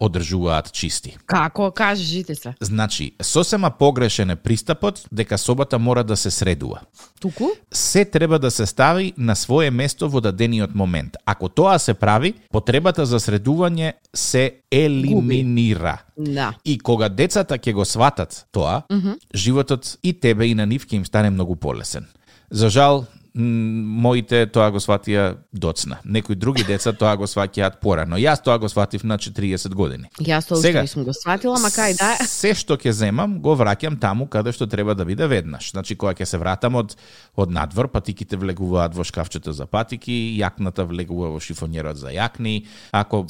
одржуваат 0.00 0.72
чисти. 0.72 1.16
Како 1.26 1.70
кажете 1.70 2.34
се? 2.34 2.54
Значи, 2.60 3.12
сосема 3.22 3.70
погрешен 3.70 4.30
е 4.30 4.36
пристапот 4.36 5.02
дека 5.12 5.38
собата 5.38 5.78
мора 5.78 6.04
да 6.04 6.16
се 6.16 6.30
средува. 6.30 6.80
Туку? 7.20 7.44
Се 7.72 8.04
треба 8.04 8.38
да 8.38 8.50
се 8.50 8.66
стави 8.66 9.12
на 9.18 9.36
свое 9.36 9.70
место 9.70 10.08
во 10.08 10.20
дадениот 10.20 10.74
момент. 10.74 11.16
Ако 11.26 11.48
тоа 11.48 11.78
се 11.78 11.94
прави, 11.94 12.34
потребата 12.50 13.06
за 13.06 13.20
средување 13.20 13.92
се 14.14 14.62
елиминира. 14.70 15.98
Да. 16.18 16.52
И 16.64 16.78
кога 16.78 17.08
децата 17.08 17.58
ќе 17.58 17.72
го 17.72 17.84
сватат 17.84 18.46
тоа, 18.52 18.82
mm 18.90 19.00
-hmm. 19.00 19.16
животот 19.34 19.98
и 20.02 20.12
тебе 20.12 20.46
и 20.46 20.54
на 20.54 20.66
нив 20.66 20.86
ќе 20.86 20.94
им 20.94 21.04
стане 21.04 21.30
многу 21.30 21.56
полесен. 21.56 22.06
За 22.50 22.68
жал, 22.70 23.06
моите 23.34 24.42
тоа 24.50 24.70
го 24.74 24.80
сватија 24.82 25.36
доцна. 25.52 26.00
Некои 26.04 26.34
други 26.34 26.64
деца 26.66 26.92
тоа 26.92 27.14
го 27.16 27.28
сваќаат 27.30 27.78
порано. 27.82 28.18
Јас 28.18 28.42
тоа 28.42 28.58
го 28.58 28.68
сватив 28.68 29.04
на 29.04 29.18
40 29.18 29.74
години. 29.74 30.10
Јас 30.18 30.48
тоа 30.48 30.58
Сега, 30.58 30.82
сум 30.86 31.04
го 31.04 31.14
сватила, 31.14 31.58
ма 31.62 31.70
кај 31.70 31.94
да. 31.98 32.10
Се 32.26 32.54
што 32.58 32.74
ќе 32.80 32.90
земам, 32.90 33.38
го 33.40 33.54
враќам 33.58 34.00
таму 34.00 34.26
каде 34.26 34.52
што 34.52 34.66
треба 34.66 34.94
да 34.98 35.04
биде 35.04 35.28
веднаш. 35.30 35.70
Значи 35.70 35.96
кога 35.96 36.14
ќе 36.14 36.26
се 36.26 36.40
вратам 36.42 36.74
од 36.80 36.96
од 37.36 37.50
надвор, 37.54 37.88
патиките 37.88 38.36
влегуваат 38.36 38.94
во 38.96 39.04
шкафчето 39.06 39.52
за 39.54 39.66
патики, 39.66 40.34
јакната 40.40 40.84
влегува 40.88 41.30
во 41.30 41.40
шифонерот 41.40 41.96
за 41.96 42.10
јакни. 42.10 42.66
Ако 42.92 43.24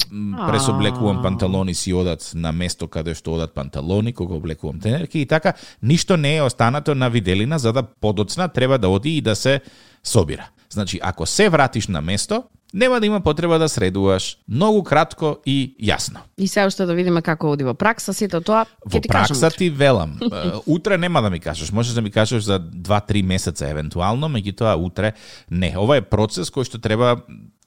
пресоблекувам 0.47 1.21
панталони 1.21 1.75
си 1.75 1.93
одат 1.93 2.31
на 2.33 2.51
место 2.51 2.87
каде 2.87 3.13
што 3.15 3.37
одат 3.37 3.53
панталони, 3.53 4.13
кога 4.13 4.35
облекувам 4.35 4.79
тенерки 4.79 5.21
и 5.21 5.25
така, 5.25 5.53
ништо 5.81 6.17
не 6.17 6.37
е 6.37 6.41
останато 6.41 6.95
на 6.95 7.09
виделина 7.09 7.59
за 7.59 7.73
да 7.73 7.83
подоцна 7.83 8.49
треба 8.49 8.77
да 8.79 8.89
оди 8.89 9.17
и 9.17 9.21
да 9.21 9.35
се 9.35 9.61
собира. 10.03 10.49
Значи, 10.69 10.99
ако 11.03 11.25
се 11.25 11.49
вратиш 11.49 11.87
на 11.87 12.01
место, 12.01 12.43
нема 12.73 12.99
да 12.99 13.05
има 13.05 13.21
потреба 13.21 13.59
да 13.59 13.69
средуваш. 13.69 14.37
Многу 14.47 14.83
кратко 14.83 15.37
и 15.45 15.75
јасно. 15.83 16.17
И 16.37 16.47
се 16.47 16.65
уште 16.65 16.85
да 16.85 16.93
видиме 16.93 17.21
како 17.21 17.51
оди 17.51 17.63
во 17.63 17.73
пракса, 17.73 18.13
сето 18.13 18.41
тоа 18.41 18.65
Во 18.85 18.99
ти 18.99 19.07
пракса 19.07 19.33
кажам. 19.33 19.57
ти 19.57 19.69
велам. 19.69 20.19
утре 20.65 20.97
нема 20.97 21.21
да 21.21 21.29
ми 21.29 21.39
кажеш, 21.39 21.71
можеш 21.71 21.93
да 21.93 22.01
ми 22.01 22.11
кажеш 22.11 22.43
за 22.43 22.59
2-3 22.59 23.21
месеца 23.21 23.69
евентуално, 23.69 24.27
меѓутоа 24.29 24.75
утре 24.75 25.11
не. 25.51 25.73
Ова 25.77 25.97
е 25.97 26.01
процес 26.01 26.49
кој 26.51 26.63
што 26.63 26.79
треба 26.79 27.21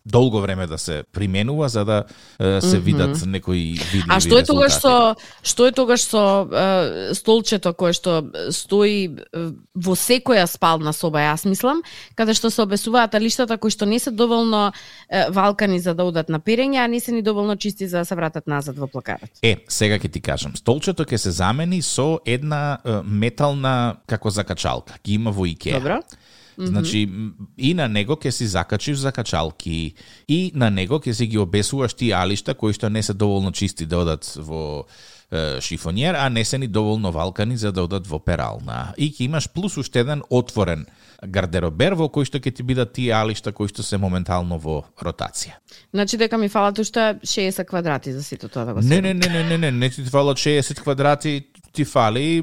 долго 0.07 0.41
време 0.41 0.67
да 0.67 0.79
се 0.79 1.03
применува 1.13 1.69
за 1.69 1.85
да 1.85 2.05
е, 2.41 2.61
се 2.61 2.79
видат 2.79 3.27
некои 3.27 3.81
видливи 3.93 4.09
А 4.09 4.21
што 4.21 4.39
е 4.39 4.45
тогаш 4.45 4.77
со 4.77 5.17
што 5.43 5.67
е 5.67 5.73
тогаш 5.73 6.05
со 6.05 6.45
е, 6.45 7.15
столчето 7.17 7.73
кое 7.73 7.97
што 7.97 8.21
стои 8.53 9.17
во 9.75 9.97
секоја 9.97 10.45
спална 10.47 10.93
соба, 10.93 11.25
јас 11.25 11.49
мислам, 11.49 11.81
каде 12.15 12.37
што 12.37 12.51
се 12.53 12.63
обесуваат 12.63 13.17
лиштата 13.17 13.57
кои 13.57 13.73
што 13.73 13.89
не 13.89 13.99
се 13.99 14.11
доволно 14.11 14.73
е, 15.09 15.25
валкани 15.31 15.81
за 15.81 15.95
да 15.95 16.05
одат 16.05 16.29
на 16.29 16.41
перење, 16.41 16.85
а 16.85 16.87
не 16.87 17.01
се 17.01 17.13
ни 17.13 17.23
доволно 17.23 17.57
чисти 17.57 17.89
за 17.89 17.99
да 17.99 18.05
се 18.05 18.15
вратат 18.15 18.47
назад 18.47 18.77
во 18.77 18.87
плакарот. 18.87 19.31
Е, 19.43 19.65
сега 19.69 19.97
ќе 19.97 20.13
ти 20.13 20.21
кажам, 20.21 20.53
столчето 20.57 21.09
ќе 21.09 21.17
се 21.17 21.33
замени 21.33 21.81
со 21.83 22.21
една 22.27 22.79
е, 22.85 23.01
метална 23.05 23.97
како 24.07 24.31
закачалка. 24.31 25.01
Ги 25.05 25.17
има 25.17 25.33
во 25.33 25.49
Икеа. 25.49 25.81
Добро? 25.81 26.03
Значи, 26.59 27.03
м, 27.03 27.35
и 27.59 27.75
на 27.75 27.89
него 27.89 28.17
ќе 28.17 28.31
си 28.31 28.47
закачиш 28.47 28.99
закачалки, 28.99 29.95
и 30.29 30.53
на 30.55 30.71
него 30.71 30.99
ќе 30.99 31.13
си 31.13 31.27
ги 31.27 31.39
обесуваш 31.39 31.95
тие 31.95 32.15
алишта 32.15 32.55
кои 32.55 32.73
што 32.73 32.91
не 32.91 33.03
се 33.03 33.15
доволно 33.15 33.53
чисти 33.53 33.87
да 33.87 33.99
одат 33.99 34.25
во 34.37 34.85
е, 35.35 35.61
шифонjer, 35.61 36.15
а 36.15 36.29
не 36.29 36.45
се 36.45 36.59
ни 36.59 36.67
доволно 36.67 37.13
валкани 37.13 37.57
за 37.57 37.73
да 37.73 37.83
одат 37.83 38.07
во 38.07 38.19
перална. 38.19 38.95
И 38.97 39.11
ќе 39.11 39.27
имаш 39.27 39.49
плюс 39.49 39.77
уште 39.77 40.05
еден 40.05 40.23
отворен 40.31 40.87
гардеробер 41.27 41.97
во 41.99 42.09
кој 42.13 42.29
што 42.29 42.39
ќе 42.39 42.55
ти 42.55 42.63
бидат 42.63 42.93
тие 42.95 43.15
алишта 43.17 43.53
кои 43.53 43.69
што 43.69 43.83
се 43.83 43.99
моментално 43.99 44.59
во 44.59 44.83
ротација. 45.01 45.59
Значи 45.91 46.21
дека 46.21 46.39
ми 46.39 46.49
фалат 46.49 46.79
уште 46.79 47.19
60 47.23 47.65
квадрати 47.67 48.13
за 48.13 48.23
сето 48.23 48.49
тоа 48.49 48.65
да 48.65 48.75
го 48.75 48.81
Не, 48.81 49.01
не, 49.01 49.15
не, 49.15 49.29
не, 49.29 49.45
не, 49.45 49.59
не, 49.59 49.71
не 49.71 49.91
ти 49.91 50.05
фалат 50.05 50.39
60 50.39 50.81
квадрати, 50.83 51.47
ти 51.73 51.85
фали 51.85 52.43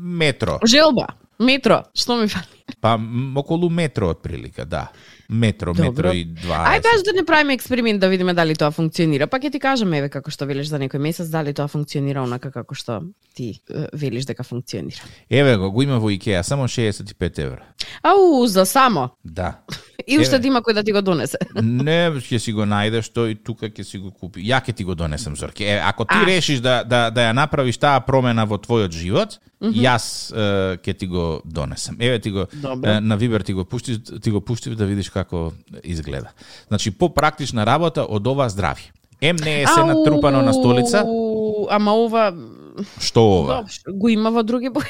метро. 0.00 0.58
Желба, 0.66 1.06
метро, 1.38 1.84
што 1.94 2.16
ми 2.16 2.28
фали? 2.28 2.59
Па 2.80 3.00
околу 3.36 3.70
метро 3.70 4.10
отприлика, 4.10 4.64
да. 4.64 4.90
Метро, 5.30 5.72
Добро. 5.74 5.90
метро 5.90 6.12
и 6.12 6.26
20. 6.26 6.42
Ај 6.66 6.82
баш 6.82 7.02
да 7.04 7.12
не 7.14 7.24
правиме 7.24 7.54
експеримент 7.54 8.00
да 8.00 8.08
видиме 8.08 8.34
дали 8.34 8.54
тоа 8.54 8.70
функционира. 8.70 9.26
Па 9.26 9.38
ќе 9.38 9.52
ти 9.52 9.60
кажам 9.60 9.92
еве 9.94 10.08
како 10.08 10.30
што 10.30 10.46
велиш 10.46 10.66
за 10.66 10.78
некој 10.78 10.98
месец 10.98 11.28
дали 11.30 11.54
тоа 11.54 11.68
функционира 11.68 12.22
онака 12.22 12.50
како 12.50 12.74
што 12.74 13.02
ти 13.34 13.60
е, 13.70 13.86
велиш 13.94 14.24
дека 14.26 14.42
функционира. 14.42 14.98
Еве 15.30 15.56
го, 15.56 15.70
го 15.70 15.82
има 15.82 16.00
во 16.00 16.10
Икеа, 16.10 16.42
само 16.42 16.64
65 16.66 17.38
евра. 17.38 17.62
Ау, 18.02 18.46
за 18.46 18.66
само. 18.66 19.10
Да. 19.24 19.58
И 20.06 20.18
уште 20.18 20.38
да 20.38 20.46
има 20.46 20.62
кој 20.62 20.72
да 20.74 20.82
ти 20.82 20.92
го 20.92 21.02
донесе. 21.02 21.38
Не, 21.62 22.10
ќе 22.10 22.38
си 22.38 22.52
го 22.52 22.66
најдеш 22.66 23.12
тој 23.12 23.30
и 23.30 23.34
тука 23.36 23.70
ќе 23.70 23.82
си 23.82 23.98
го 23.98 24.10
купи. 24.10 24.42
Ја 24.42 24.58
ќе 24.58 24.74
ти 24.74 24.84
го 24.84 24.94
донесам 24.94 25.36
Зорке. 25.36 25.64
Е, 25.64 25.78
ако 25.84 26.04
ти 26.04 26.16
А. 26.16 26.26
решиш 26.26 26.58
да 26.58 26.82
да 26.84 27.10
да 27.10 27.20
ја 27.20 27.32
направиш 27.32 27.78
таа 27.78 28.00
промена 28.00 28.46
во 28.46 28.58
твојот 28.58 28.90
живот, 28.90 29.38
јас 29.60 30.32
е, 30.32 30.76
ќе 30.80 30.98
ти 30.98 31.06
го 31.06 31.42
донесам. 31.44 31.96
Еве 32.00 32.18
ти 32.18 32.30
го 32.30 32.46
Добро. 32.52 32.90
е, 32.90 33.00
на 33.00 33.16
Вибер 33.16 33.40
ти 33.40 33.52
го 33.52 33.64
пуштив, 33.64 33.98
ти 34.22 34.30
го 34.30 34.40
пуштив 34.40 34.74
да 34.74 34.86
видиш 34.86 35.10
како 35.10 35.19
изгледа. 35.84 36.30
Значи 36.68 36.90
попрактична 36.90 37.66
работа 37.66 38.06
од 38.08 38.26
ова 38.26 38.48
здрави. 38.48 38.92
Ем 39.20 39.36
не 39.36 39.62
е 39.62 39.66
се 39.66 39.84
натрупано 39.84 40.42
на 40.42 40.52
столица, 40.52 41.04
Ама 41.70 41.94
ова 41.94 42.32
што 43.00 43.20
ова? 43.20 43.64
го 43.88 44.08
има 44.08 44.30
во 44.30 44.42
други 44.42 44.68
бои. 44.68 44.88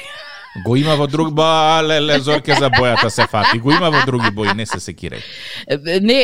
Го 0.65 0.75
има 0.75 0.95
во 0.95 1.07
друг 1.07 1.31
ба, 1.31 1.79
леле, 1.83 2.19
Зорке 2.19 2.55
за 2.59 2.67
бојата 2.69 3.07
се 3.07 3.23
фати. 3.27 3.59
Го 3.59 3.71
има 3.71 3.89
во 3.89 4.01
други 4.05 4.31
бои, 4.35 4.51
не 4.55 4.65
се 4.65 4.79
секирај. 4.83 5.23
Не, 6.03 6.17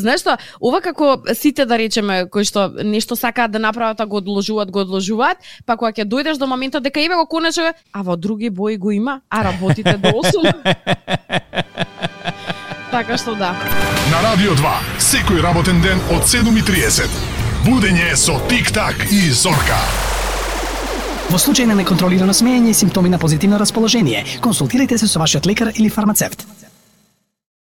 знаеш 0.00 0.24
што, 0.24 0.36
ова 0.60 0.80
како 0.80 1.18
сите 1.36 1.66
да 1.68 1.76
речеме 1.76 2.24
кои 2.32 2.48
што 2.48 2.68
нешто 2.80 3.16
сакаат 3.16 3.52
да 3.52 3.60
направат, 3.60 4.00
а 4.00 4.06
го 4.06 4.22
одложуваат, 4.24 4.72
го 4.72 4.80
одложуваат, 4.86 5.44
па 5.66 5.76
кога 5.76 5.92
ќе 5.92 6.08
дојдеш 6.08 6.40
до 6.40 6.48
моментот 6.48 6.82
дека 6.82 7.00
еве 7.04 7.20
го 7.20 7.28
конечно, 7.28 7.72
а 7.92 8.02
во 8.02 8.16
други 8.16 8.48
бои 8.50 8.78
го 8.78 8.90
има, 8.90 9.20
а 9.28 9.44
работите 9.44 9.96
до 10.00 10.16
8. 10.16 11.84
така 12.98 13.18
што 13.18 13.34
да. 13.38 13.54
На 14.10 14.18
Радио 14.24 14.56
2, 14.58 14.74
секој 14.98 15.42
работен 15.44 15.78
ден 15.84 16.00
од 16.10 16.26
7.30. 16.26 17.06
Будење 17.62 18.10
со 18.18 18.38
Тик-так 18.50 19.06
и 19.14 19.28
Зорка. 19.30 19.78
Во 21.28 21.38
случај 21.38 21.68
на 21.70 21.76
неконтролирано 21.78 22.34
смеење 22.34 22.72
и 22.72 22.78
симптоми 22.78 23.12
на 23.12 23.20
позитивно 23.22 23.58
расположение, 23.60 24.24
консултирайте 24.42 24.98
се 24.98 25.06
со 25.06 25.20
вашиот 25.22 25.46
лекар 25.46 25.70
или 25.76 25.90
фармацевт. 25.92 26.46